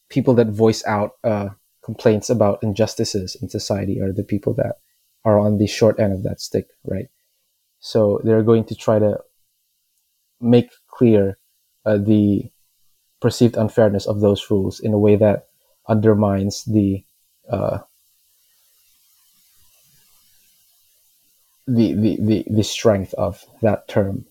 [0.09, 1.49] people that voice out uh,
[1.83, 4.75] complaints about injustices in society are the people that
[5.23, 7.07] are on the short end of that stick, right?
[7.81, 9.19] So they're going to try to
[10.39, 11.37] make clear
[11.85, 12.49] uh, the
[13.19, 15.47] perceived unfairness of those rules in a way that
[15.87, 17.03] undermines the
[17.49, 17.79] uh,
[21.67, 24.25] the, the, the, the strength of that term.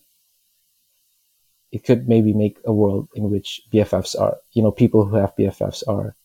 [1.72, 5.36] It could maybe make a world in which BFFs are, you know, people who have
[5.36, 6.16] BFFs are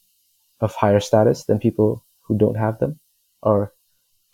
[0.59, 2.99] of higher status than people who don't have them,
[3.41, 3.71] or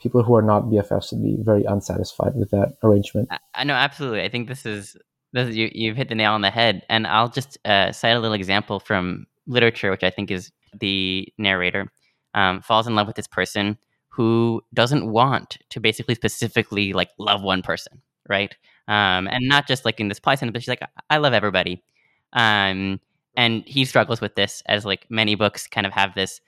[0.01, 3.29] people who are not BFFs would be very unsatisfied with that arrangement.
[3.53, 4.23] I, know absolutely.
[4.23, 4.97] I think this is
[5.33, 8.15] this is, you you've hit the nail on the head, and I'll just uh, cite
[8.15, 11.91] a little example from literature, which I think is the narrator
[12.33, 13.77] um, falls in love with this person
[14.09, 18.55] who doesn't want to basically specifically like love one person, right?
[18.87, 21.81] Um, and not just like in this ply sentence, but she's like, I love everybody.
[22.33, 22.99] Um,
[23.37, 26.41] and he struggles with this as like many books kind of have this.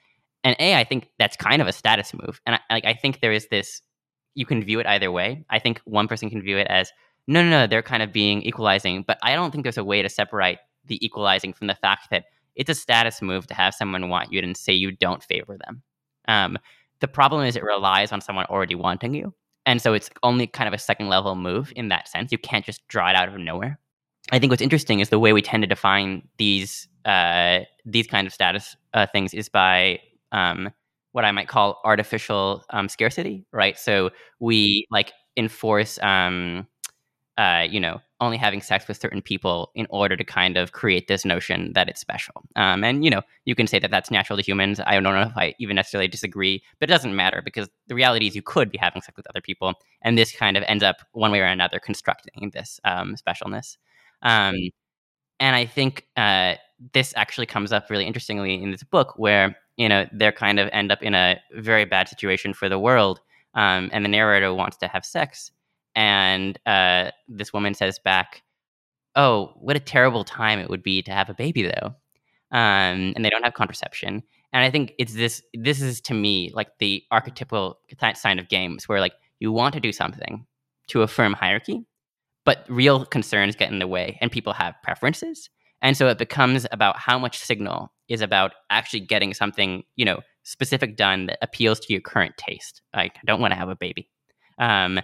[0.44, 2.42] And A, I think that's kind of a status move.
[2.46, 3.82] And I, like, I think there is this,
[4.36, 5.46] you can view it either way.
[5.50, 6.92] I think one person can view it as,
[7.28, 9.04] no, no, no, they're kind of being equalizing.
[9.08, 12.26] But I don't think there's a way to separate the equalizing from the fact that
[12.56, 15.82] it's a status move to have someone want you and say you don't favor them.
[16.28, 16.58] Um,
[17.00, 19.34] the problem is it relies on someone already wanting you.
[19.66, 22.32] And so it's only kind of a second level move in that sense.
[22.32, 23.80] You can't just draw it out of nowhere.
[24.32, 28.26] I think what's interesting is the way we tend to define these uh, these kind
[28.26, 30.00] of status uh, things is by
[30.34, 30.72] um,
[31.14, 33.80] what I might call artificial um, scarcity, right?
[33.80, 34.12] So
[34.42, 36.68] we like enforce, um,
[37.38, 41.08] uh, you know, only having sex with certain people in order to kind of create
[41.08, 42.44] this notion that it's special.
[42.56, 44.80] Um, and you know, you can say that that's natural to humans.
[44.86, 48.28] I don't know if I even necessarily disagree, but it doesn't matter because the reality
[48.28, 49.74] is you could be having sex with other people,
[50.04, 53.78] and this kind of ends up one way or another constructing this um, specialness.
[54.22, 54.56] Um,
[55.40, 56.56] and I think uh,
[56.94, 60.70] this actually comes up really interestingly in this book, where you know they're kind of
[60.72, 63.20] end up in a very bad situation for the world,
[63.56, 65.52] um, and the narrator wants to have sex
[65.96, 68.44] and uh, this woman says back,
[69.16, 71.96] "Oh, what a terrible time it would be to have a baby, though."
[72.52, 74.24] Um, and they don't have contraception.
[74.54, 75.42] And I think it's this.
[75.54, 77.80] This is to me like the archetypal
[78.16, 80.46] sign of games, where like you want to do something
[80.88, 81.86] to affirm hierarchy,
[82.46, 85.50] but real concerns get in the way, and people have preferences,
[85.82, 90.22] and so it becomes about how much signal is about actually getting something you know
[90.44, 92.82] specific done that appeals to your current taste.
[92.96, 94.10] Like, I don't want to have a baby.
[94.60, 95.00] Um,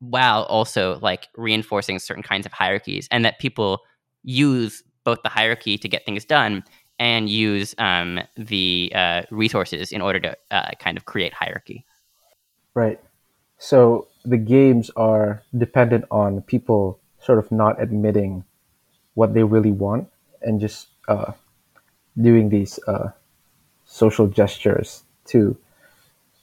[0.00, 3.80] while also like reinforcing certain kinds of hierarchies and that people
[4.22, 6.64] use both the hierarchy to get things done
[6.98, 11.84] and use um, the uh, resources in order to uh, kind of create hierarchy.
[12.74, 13.00] Right.
[13.58, 18.44] So the games are dependent on people sort of not admitting
[19.14, 20.08] what they really want
[20.40, 21.32] and just uh,
[22.18, 23.10] doing these uh,
[23.84, 25.56] social gestures to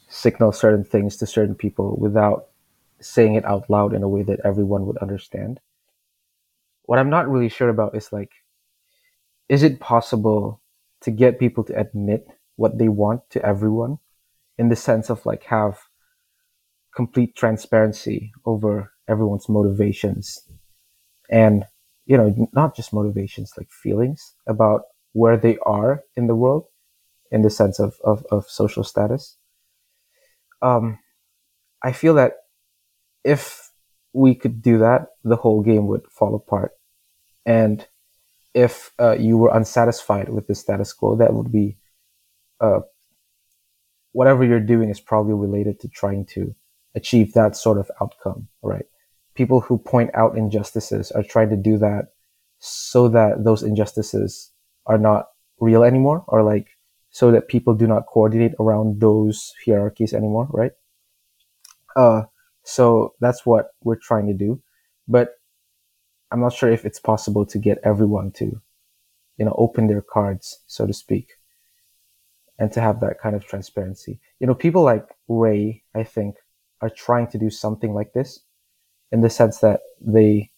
[0.09, 2.47] signal certain things to certain people without
[2.99, 5.59] saying it out loud in a way that everyone would understand.
[6.83, 8.31] What I'm not really sure about is like,
[9.49, 10.61] is it possible
[11.01, 13.99] to get people to admit what they want to everyone
[14.57, 15.79] in the sense of like have
[16.95, 20.47] complete transparency over everyone's motivations
[21.29, 21.65] and
[22.05, 26.65] you know not just motivations like feelings about where they are in the world
[27.31, 29.37] in the sense of, of, of social status
[30.61, 30.99] um,
[31.83, 32.33] i feel that
[33.23, 33.67] if
[34.17, 36.71] we could do that, the whole game would fall apart.
[37.45, 37.85] And
[38.53, 41.77] if uh, you were unsatisfied with the status quo, that would be
[42.59, 42.79] uh,
[44.13, 46.55] whatever you're doing is probably related to trying to
[46.95, 48.85] achieve that sort of outcome, right?
[49.35, 52.07] People who point out injustices are trying to do that
[52.59, 54.51] so that those injustices
[54.87, 55.27] are not
[55.59, 56.67] real anymore, or like
[57.09, 60.71] so that people do not coordinate around those hierarchies anymore, right?
[61.95, 62.23] Uh,
[62.63, 64.61] so that's what we're trying to do.
[65.07, 65.35] But
[66.31, 68.61] I'm not sure if it's possible to get everyone to,
[69.37, 71.29] you know, open their cards, so to speak,
[72.59, 74.19] and to have that kind of transparency.
[74.39, 76.35] You know, people like Ray, I think,
[76.81, 78.41] are trying to do something like this,
[79.11, 80.51] in the sense that they,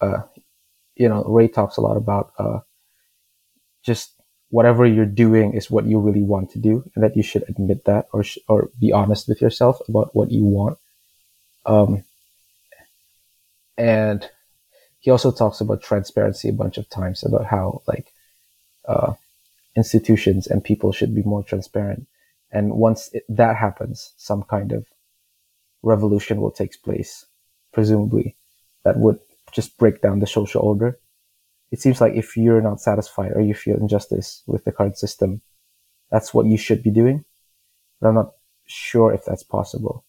[0.00, 0.22] uh,
[0.94, 2.58] you know, Ray talks a lot about uh,
[3.88, 4.12] just
[4.50, 7.84] whatever you're doing is what you really want to do, and that you should admit
[7.86, 10.78] that or sh- or be honest with yourself about what you want.
[11.66, 12.04] Um,
[13.76, 14.28] and
[15.00, 18.12] he also talks about transparency a bunch of times about how like
[18.92, 19.14] uh,
[19.76, 22.06] institutions and people should be more transparent.
[22.50, 24.86] And once it, that happens, some kind of
[25.82, 27.26] revolution will take place,
[27.72, 28.36] presumably,
[28.84, 29.18] that would
[29.52, 30.98] just break down the social order
[31.70, 35.42] it seems like if you're not satisfied or you feel injustice with the current system,
[36.10, 37.24] that's what you should be doing.
[38.00, 38.32] But I'm not
[38.66, 40.04] sure if that's possible.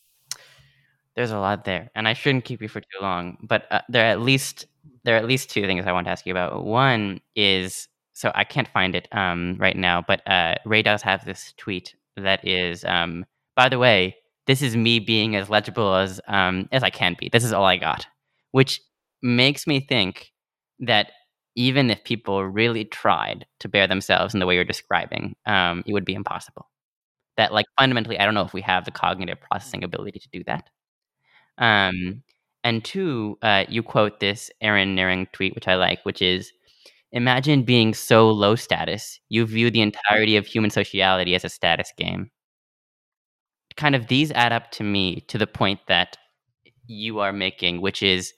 [1.15, 3.37] There's a lot there, and I shouldn't keep you for too long.
[3.41, 4.67] But uh, there are at least
[5.03, 6.63] there are at least two things I want to ask you about.
[6.63, 11.25] One is so I can't find it um, right now, but uh, Ray does have
[11.25, 16.19] this tweet that is, um, by the way, this is me being as legible as
[16.27, 17.29] um, as I can be.
[17.29, 18.07] This is all I got,
[18.51, 18.81] which
[19.21, 20.31] makes me think
[20.79, 21.11] that
[21.55, 25.93] even if people really tried to bear themselves in the way you're describing, um, it
[25.93, 26.69] would be impossible.
[27.37, 30.43] That, like, fundamentally, I don't know if we have the cognitive processing ability to do
[30.45, 30.69] that.
[31.57, 32.23] Um,
[32.63, 36.51] and two, uh, you quote this Aaron Nering tweet, which I like, which is
[37.11, 41.91] Imagine being so low status, you view the entirety of human sociality as a status
[41.97, 42.29] game.
[43.77, 46.17] Kind of these add up to me to the point that
[46.87, 48.33] you are making, which is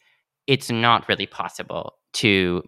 [0.47, 2.63] it's not really possible to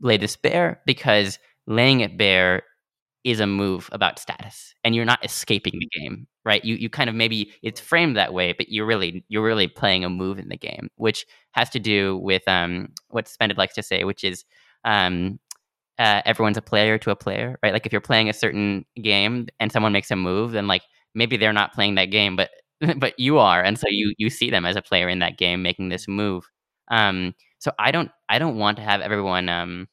[0.00, 2.62] lay this bare because laying it bare
[3.24, 6.64] is a move about status and you're not escaping the game right?
[6.64, 10.04] You you kind of maybe it's framed that way but you're really you're really playing
[10.04, 13.82] a move in the game which has to do with um what Suspended likes to
[13.82, 14.44] say which is
[14.84, 15.38] um
[15.98, 17.72] uh, everyone's a player to a player right?
[17.72, 20.82] Like if you're playing a certain game and someone makes a move then like
[21.14, 22.50] maybe they're not playing that game but
[22.98, 25.62] but you are and so you you see them as a player in that game
[25.62, 26.48] making this move.
[26.88, 29.88] Um so i don't i don't want to have everyone um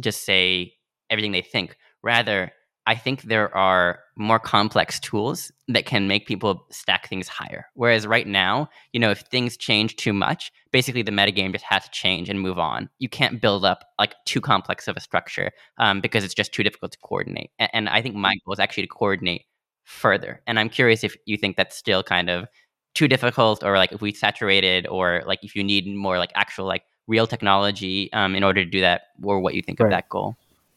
[0.00, 0.74] just say
[1.10, 1.76] everything they think.
[2.02, 2.52] Rather,
[2.86, 7.66] I think there are more complex tools that can make people stack things higher.
[7.74, 11.84] Whereas right now, you know, if things change too much, basically the metagame just has
[11.84, 12.90] to change and move on.
[12.98, 16.62] You can't build up like too complex of a structure um, because it's just too
[16.62, 17.50] difficult to coordinate.
[17.58, 19.44] And, and I think my goal is actually to coordinate
[19.84, 20.42] further.
[20.46, 22.48] And I'm curious if you think that's still kind of
[22.94, 26.66] too difficult or like if we saturated or like if you need more like actual
[26.66, 29.86] like real technology um, in order to do that, or what you think right.
[29.86, 30.36] of that goal.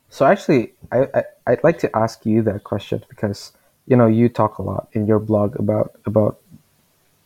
[0.09, 3.51] So actually, I, I I'd like to ask you that question because
[3.85, 6.39] you know you talk a lot in your blog about about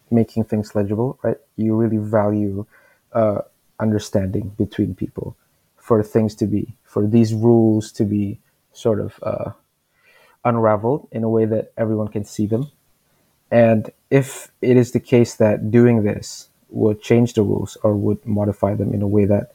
[0.10, 1.38] making things legible, right?
[1.56, 2.66] You really value
[3.14, 3.42] uh,
[3.80, 5.36] understanding between people
[5.78, 8.40] for things to be for these rules to be
[8.74, 9.52] sort of uh,
[10.44, 12.70] unraveled in a way that everyone can see them.
[13.52, 18.26] And if it is the case that doing this would change the rules or would
[18.26, 19.54] modify them in a way that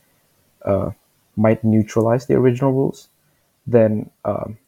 [0.64, 0.90] uh,
[1.34, 3.09] might neutralize the original rules,
[3.66, 4.59] then um,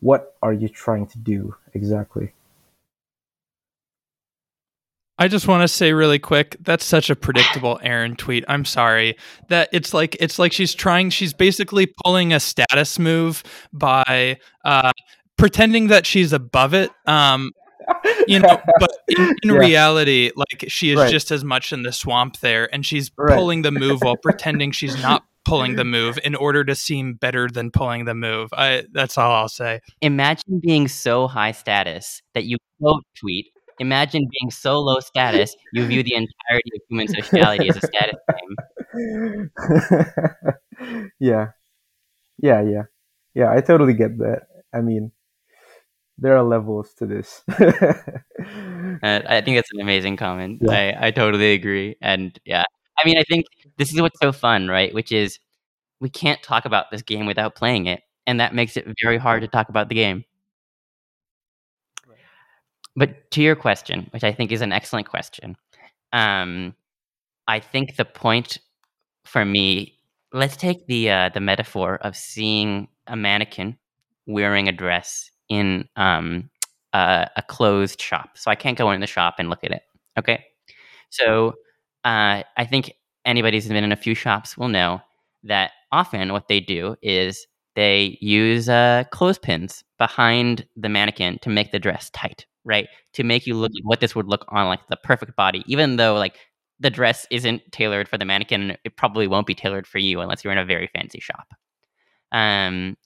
[0.00, 2.32] what are you trying to do exactly?
[5.16, 8.44] I just want to say really quick, that's such a predictable Aaron tweet.
[8.48, 9.16] I'm sorry.
[9.48, 14.90] That it's like it's like she's trying she's basically pulling a status move by uh
[15.36, 16.90] pretending that she's above it.
[17.06, 17.52] Um
[18.26, 19.58] you know, but in, in yeah.
[19.58, 21.10] reality, like she is right.
[21.10, 23.36] just as much in the swamp there, and she's right.
[23.36, 27.48] pulling the move while pretending she's not pulling the move in order to seem better
[27.48, 28.50] than pulling the move.
[28.52, 29.80] I that's all I'll say.
[30.00, 33.46] Imagine being so high status that you quote tweet.
[33.80, 38.16] Imagine being so low status you view the entirety of human sociality as a status
[38.94, 39.50] game.
[41.20, 41.48] yeah,
[42.40, 42.82] yeah, yeah,
[43.34, 43.50] yeah.
[43.50, 44.42] I totally get that.
[44.72, 45.10] I mean,
[46.18, 47.42] there are levels to this.
[49.02, 50.60] Uh, I think that's an amazing comment.
[50.62, 50.94] Yeah.
[51.00, 51.96] I, I totally agree.
[52.00, 52.62] And yeah,
[52.98, 53.46] I mean, I think
[53.76, 54.92] this is what's so fun, right?
[54.94, 55.38] Which is
[56.00, 58.02] we can't talk about this game without playing it.
[58.26, 60.24] And that makes it very hard to talk about the game.
[62.96, 65.56] But to your question, which I think is an excellent question,
[66.12, 66.74] um,
[67.48, 68.58] I think the point
[69.24, 69.98] for me,
[70.32, 73.78] let's take the uh, the metaphor of seeing a mannequin
[74.26, 76.50] wearing a dress in um,
[76.92, 78.30] uh, a closed shop.
[78.36, 79.82] So I can't go in the shop and look at it.
[80.18, 80.44] Okay.
[81.10, 81.54] So
[82.04, 82.92] uh, I think
[83.24, 85.00] anybody who's been in a few shops will know
[85.44, 87.46] that often what they do is
[87.76, 92.88] they use uh, clothespins behind the mannequin to make the dress tight, right?
[93.14, 95.96] To make you look like what this would look on like the perfect body, even
[95.96, 96.36] though like
[96.80, 98.76] the dress isn't tailored for the mannequin.
[98.84, 101.48] It probably won't be tailored for you unless you're in a very fancy shop.
[102.32, 102.96] Um,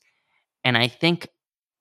[0.64, 1.28] and I think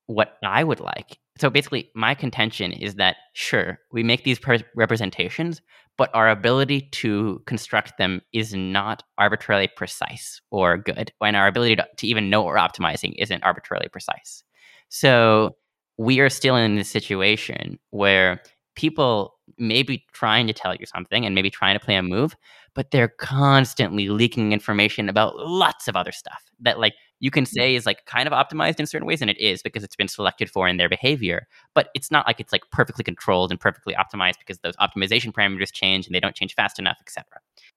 [0.07, 1.19] what I would like.
[1.37, 5.61] So basically, my contention is that sure, we make these per- representations,
[5.97, 11.75] but our ability to construct them is not arbitrarily precise or good, and our ability
[11.75, 14.43] to, to even know what we're optimizing isn't arbitrarily precise.
[14.89, 15.55] So
[15.97, 18.41] we are still in this situation where
[18.75, 22.35] people may be trying to tell you something and maybe trying to play a move,
[22.75, 27.75] but they're constantly leaking information about lots of other stuff that like you can say
[27.75, 30.49] is like kind of optimized in certain ways and it is because it's been selected
[30.49, 34.39] for in their behavior but it's not like it's like perfectly controlled and perfectly optimized
[34.39, 37.25] because those optimization parameters change and they don't change fast enough etc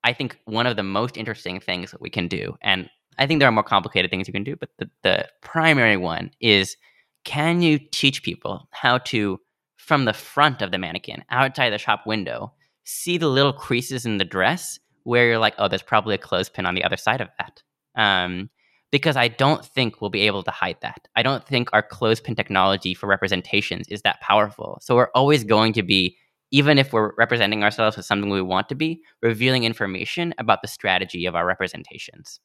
[0.05, 2.89] i think one of the most interesting things that we can do and
[3.19, 6.31] i think there are more complicated things you can do but the, the primary one
[6.41, 6.77] is
[7.25, 9.39] can you teach people how to
[9.77, 12.53] from the front of the mannequin outside the shop window
[12.85, 16.67] see the little creases in the dress where you're like oh there's probably a clothespin
[16.67, 17.63] on the other side of that.
[18.01, 18.51] Um,
[18.91, 21.09] because I don't think we'll be able to hide that.
[21.15, 24.79] I don't think our clothespin technology for representations is that powerful.
[24.83, 26.17] So we're always going to be,
[26.51, 30.69] even if we're representing ourselves as something we want to be, revealing information about the
[30.69, 32.41] strategy of our representations.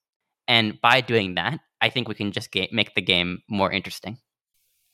[0.48, 4.20] And by doing that, I think we can just make the game more interesting.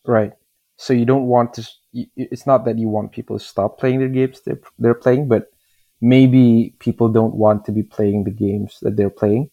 [0.05, 0.31] Right.
[0.77, 1.67] So you don't want to.
[2.15, 5.51] It's not that you want people to stop playing the games they're, they're playing, but
[5.99, 9.49] maybe people don't want to be playing the games that they're playing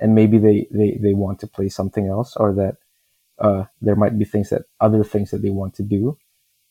[0.00, 2.76] and maybe they, they, they want to play something else or that
[3.38, 6.18] uh, there might be things that other things that they want to do.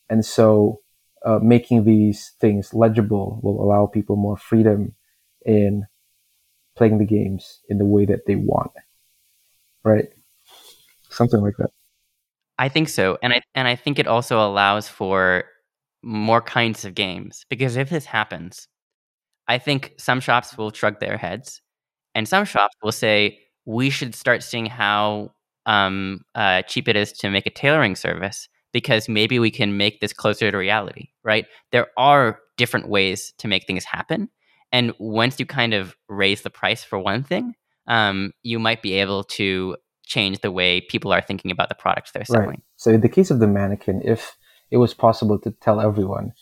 [0.09, 0.81] And so
[1.25, 4.95] uh, making these things legible will allow people more freedom
[5.45, 5.85] in
[6.75, 8.71] playing the games in the way that they want.
[9.83, 10.09] Right?
[11.09, 11.71] Something like that.
[12.57, 13.17] I think so.
[13.23, 15.45] And I and I think it also allows for
[16.03, 18.67] more kinds of games because if this happens,
[19.47, 21.61] I think some shops will shrug their heads
[22.19, 25.31] and some shops will say we should start seeing how
[25.65, 30.01] um, uh, cheap it is to make a tailoring service because maybe we can make
[30.01, 31.45] this closer to reality, right?
[31.71, 34.27] There are different ways to make things happen.
[34.73, 37.53] And once you kind of raise the price for one thing,
[37.87, 42.11] um, you might be able to change the way people are thinking about the products
[42.11, 42.49] they're selling.
[42.49, 42.59] Right.
[42.75, 44.35] So, in the case of the mannequin, if
[44.71, 46.33] it was possible to tell everyone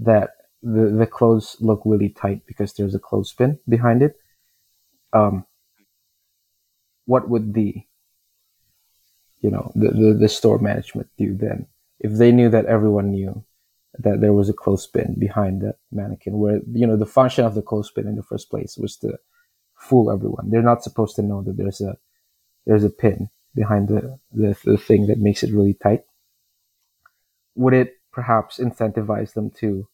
[0.00, 0.30] that
[0.60, 4.16] the, the clothes look really tight because there's a clothespin behind it,
[5.12, 5.46] um,
[7.06, 7.82] what would the
[9.40, 11.66] you know the, the, the store management do then?
[11.98, 13.44] If they knew that everyone knew
[13.98, 17.62] that there was a clothespin behind the mannequin where you know the function of the
[17.62, 19.18] clothespin in the first place was to
[19.76, 20.50] fool everyone.
[20.50, 21.96] They're not supposed to know that there's a
[22.66, 26.04] there's a pin behind the, the, the thing that makes it really tight.
[27.56, 29.88] Would it perhaps incentivize them to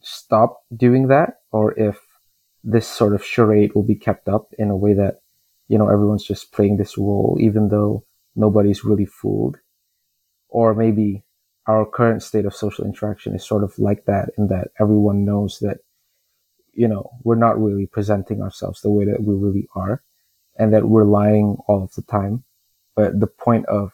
[0.00, 1.40] stop doing that?
[1.50, 1.98] Or if
[2.64, 5.20] this sort of charade will be kept up in a way that,
[5.68, 8.04] you know, everyone's just playing this role, even though
[8.34, 9.58] nobody's really fooled.
[10.48, 11.24] Or maybe
[11.66, 15.58] our current state of social interaction is sort of like that in that everyone knows
[15.60, 15.78] that,
[16.72, 20.02] you know, we're not really presenting ourselves the way that we really are
[20.58, 22.44] and that we're lying all of the time.
[22.96, 23.92] But the point of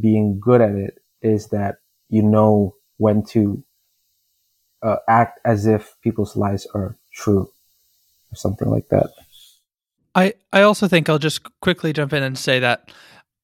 [0.00, 1.76] being good at it is that
[2.08, 3.62] you know when to
[4.82, 7.50] uh, act as if people's lies are true
[8.32, 9.10] or something like that.
[10.14, 12.90] I, I also think I'll just quickly jump in and say that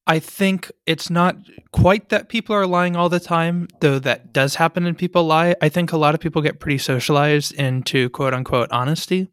[0.05, 1.37] I think it's not
[1.71, 5.55] quite that people are lying all the time, though that does happen and people lie.
[5.61, 9.29] I think a lot of people get pretty socialized into quote unquote honesty.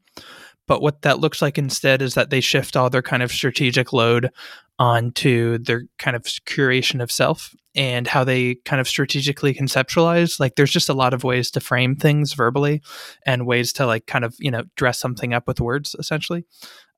[0.69, 3.93] But what that looks like instead is that they shift all their kind of strategic
[3.93, 4.31] load
[4.79, 10.57] onto their kind of curation of self and how they kind of strategically conceptualize like
[10.57, 12.83] there's just a lot of ways to frame things verbally
[13.25, 16.45] and ways to like kind of you know dress something up with words essentially.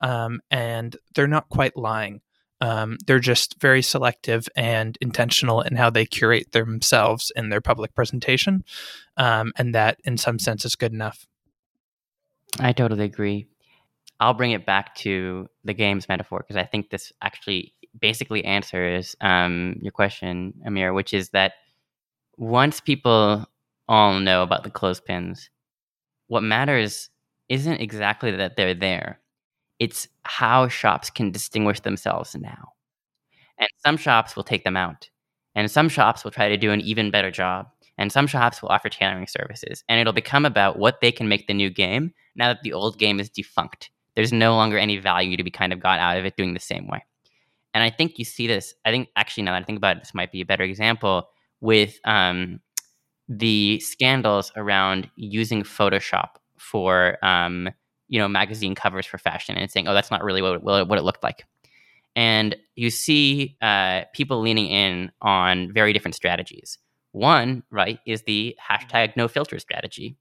[0.01, 2.21] Um, and they're not quite lying.
[2.59, 7.93] Um, they're just very selective and intentional in how they curate themselves in their public
[7.93, 8.63] presentation
[9.17, 11.27] um, and that in some sense is good enough.
[12.59, 13.47] I totally agree.
[14.19, 19.15] I'll bring it back to the games metaphor because I think this actually basically answers
[19.21, 21.53] um, your question, Amir, which is that
[22.37, 23.45] once people
[23.87, 25.49] all know about the clothespins,
[26.27, 27.09] what matters
[27.49, 29.19] isn't exactly that they're there.
[29.79, 32.69] It's how shops can distinguish themselves now.
[33.57, 35.09] And some shops will take them out.
[35.55, 37.67] And some shops will try to do an even better job.
[37.97, 39.83] And some shops will offer tailoring services.
[39.87, 42.97] And it'll become about what they can make the new game now that the old
[42.97, 46.25] game is defunct there's no longer any value to be kind of got out of
[46.25, 47.03] it doing the same way.
[47.73, 48.73] And I think you see this.
[48.85, 51.29] I think actually, now that I think about it, this might be a better example
[51.61, 52.59] with um,
[53.29, 57.69] the scandals around using Photoshop for um,
[58.09, 61.03] you know magazine covers for fashion and saying, "Oh, that's not really what what it
[61.03, 61.45] looked like."
[62.15, 66.77] And you see uh, people leaning in on very different strategies.
[67.11, 70.17] One, right, is the hashtag no filter strategy.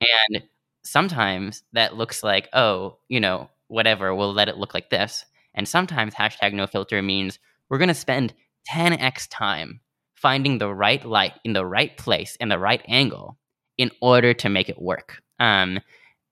[0.00, 0.42] And
[0.84, 5.24] sometimes that looks like, oh, you know, whatever, we'll let it look like this.
[5.58, 8.32] And sometimes hashtag no filter means we're going to spend
[8.70, 9.80] 10x time
[10.14, 13.36] finding the right light in the right place and the right angle
[13.76, 15.20] in order to make it work.
[15.40, 15.80] Um,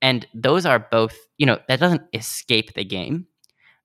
[0.00, 3.26] and those are both, you know, that doesn't escape the game.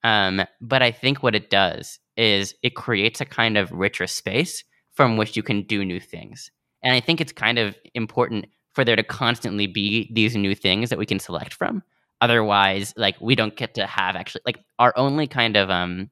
[0.04, 4.64] Um, but I think what it does is it creates a kind of richer space
[4.94, 6.52] from which you can do new things.
[6.84, 10.92] And I think it's kind of important for there to constantly be these new things
[10.92, 11.82] that we can select from.
[12.22, 16.10] Otherwise, like we don't get to have actually like our only kind of um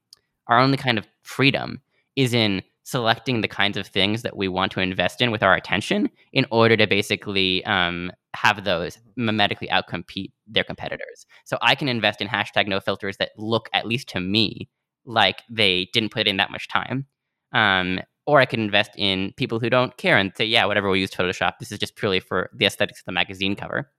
[0.47, 1.81] our only kind of freedom
[2.15, 5.53] is in selecting the kinds of things that we want to invest in with our
[5.53, 11.27] attention in order to basically um, have those mimetically outcompete their competitors.
[11.45, 14.67] So I can invest in hashtag no filters that look, at least to me,
[15.05, 17.05] like they didn't put in that much time.
[17.53, 20.99] Um, or I can invest in people who don't care and say, yeah, whatever we
[20.99, 23.91] use Photoshop, this is just purely for the aesthetics of the magazine cover.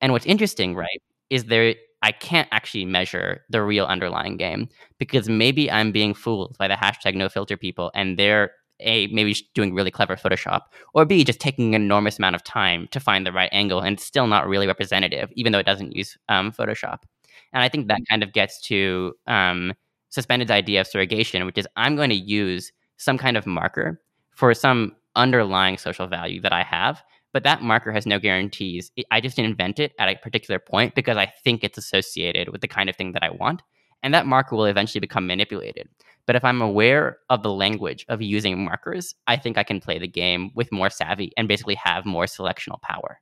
[0.00, 1.02] And what's interesting, right,
[1.34, 6.56] is there I can't actually measure the real underlying game because maybe I'm being fooled
[6.58, 10.62] by the hashtag no filter people and they're a maybe doing really clever Photoshop,
[10.94, 13.94] or B just taking an enormous amount of time to find the right angle and
[13.94, 17.00] it's still not really representative, even though it doesn't use um, Photoshop.
[17.52, 19.72] And I think that kind of gets to um,
[20.10, 24.00] suspended's idea of surrogation, which is I'm going to use some kind of marker
[24.30, 27.02] for some underlying social value that I have
[27.34, 28.92] but that marker has no guarantees.
[29.10, 32.68] I just invent it at a particular point because I think it's associated with the
[32.68, 33.60] kind of thing that I want.
[34.04, 35.88] And that marker will eventually become manipulated.
[36.26, 39.98] But if I'm aware of the language of using markers, I think I can play
[39.98, 43.20] the game with more savvy and basically have more selectional power.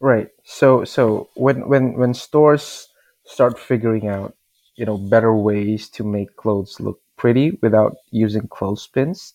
[0.00, 0.28] Right.
[0.44, 2.88] So so when when when stores
[3.26, 4.34] start figuring out,
[4.74, 9.34] you know, better ways to make clothes look pretty without using clothespins,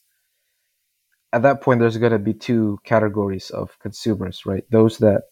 [1.36, 4.64] at that point there's going to be two categories of consumers right?
[4.72, 5.24] Those that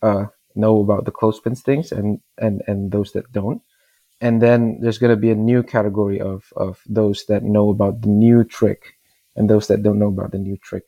[0.00, 3.60] uh, know about the clothespins things and and and those that don't.
[4.20, 8.02] And then there's going to be a new category of of those that know about
[8.02, 8.94] the new trick
[9.34, 10.86] and those that don't know about the new trick.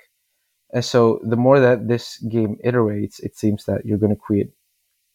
[0.70, 4.52] And so the more that this game iterates it seems that you're going to create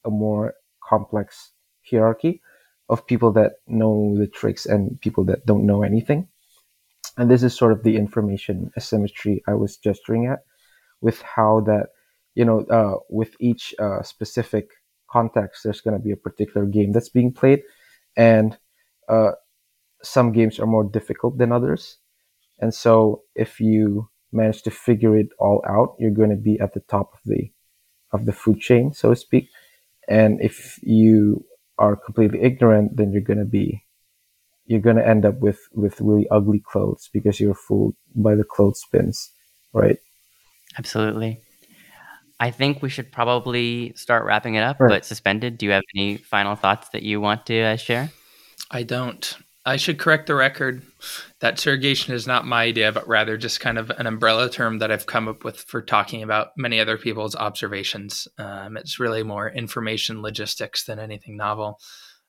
[0.04, 1.52] a more complex
[1.90, 2.42] hierarchy
[2.90, 6.28] of people that know the tricks and people that don't know anything
[7.18, 10.40] and this is sort of the information asymmetry I was gesturing at
[11.02, 11.88] with how that,
[12.36, 14.70] you know, uh, with each uh, specific
[15.10, 17.62] context, there's going to be a particular game that's being played.
[18.16, 18.58] And
[19.10, 19.32] uh,
[20.04, 21.98] some games are more difficult than others.
[22.60, 26.74] And so if you manage to figure it all out, you're going to be at
[26.74, 27.52] the top of the
[28.14, 29.50] of the food chain, so to speak.
[30.08, 31.46] And if you
[31.78, 33.84] are completely ignorant, then you're going to be
[34.68, 38.44] you're going to end up with with really ugly clothes because you're fooled by the
[38.44, 39.32] clothespins,
[39.74, 39.98] right?
[40.78, 41.42] Absolutely.
[42.40, 44.80] I think we should probably start wrapping it up.
[44.80, 44.90] Right.
[44.90, 48.12] But suspended, do you have any final thoughts that you want to uh, share?
[48.70, 49.38] I don't.
[49.66, 50.82] I should correct the record.
[51.42, 54.92] That surrogation is not my idea, but rather just kind of an umbrella term that
[54.92, 58.30] I've come up with for talking about many other people's observations.
[58.38, 61.80] Um, it's really more information logistics than anything novel.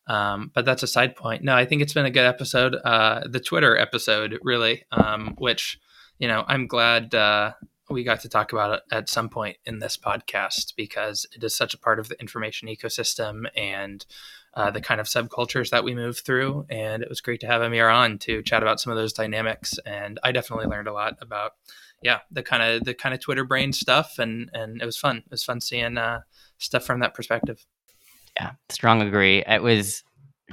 [0.09, 1.44] Um, but that's a side point.
[1.44, 2.74] No, I think it's been a good episode.
[2.74, 5.78] Uh, the Twitter episode, really, um, which,
[6.18, 7.52] you know, I'm glad uh,
[7.90, 11.55] we got to talk about it at some point in this podcast because it is
[11.55, 14.05] such a part of the information ecosystem and
[14.55, 16.66] uh, the kind of subcultures that we move through.
[16.70, 19.78] And it was great to have Amir on to chat about some of those dynamics.
[19.85, 21.52] And I definitely learned a lot about,
[22.02, 24.18] yeah, the kind of the kind of Twitter brain stuff.
[24.18, 25.18] And and it was fun.
[25.18, 26.20] It was fun seeing uh,
[26.56, 27.64] stuff from that perspective.
[28.39, 29.43] Yeah, strong agree.
[29.47, 30.05] It was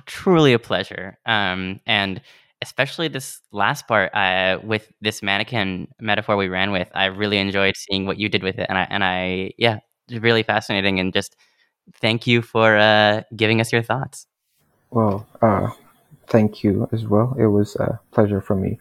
[0.06, 1.18] truly a pleasure.
[1.26, 2.22] Um, and
[2.62, 7.76] especially this last part uh, with this mannequin metaphor we ran with, I really enjoyed
[7.78, 9.80] seeing what you did with it, and I and I yeah,
[10.10, 11.00] really fascinating.
[11.00, 11.36] And just
[12.02, 14.26] thank you for uh, giving us your thoughts.
[14.92, 15.72] Well, uh,
[16.28, 17.36] thank you as well.
[17.38, 18.80] It was a pleasure for me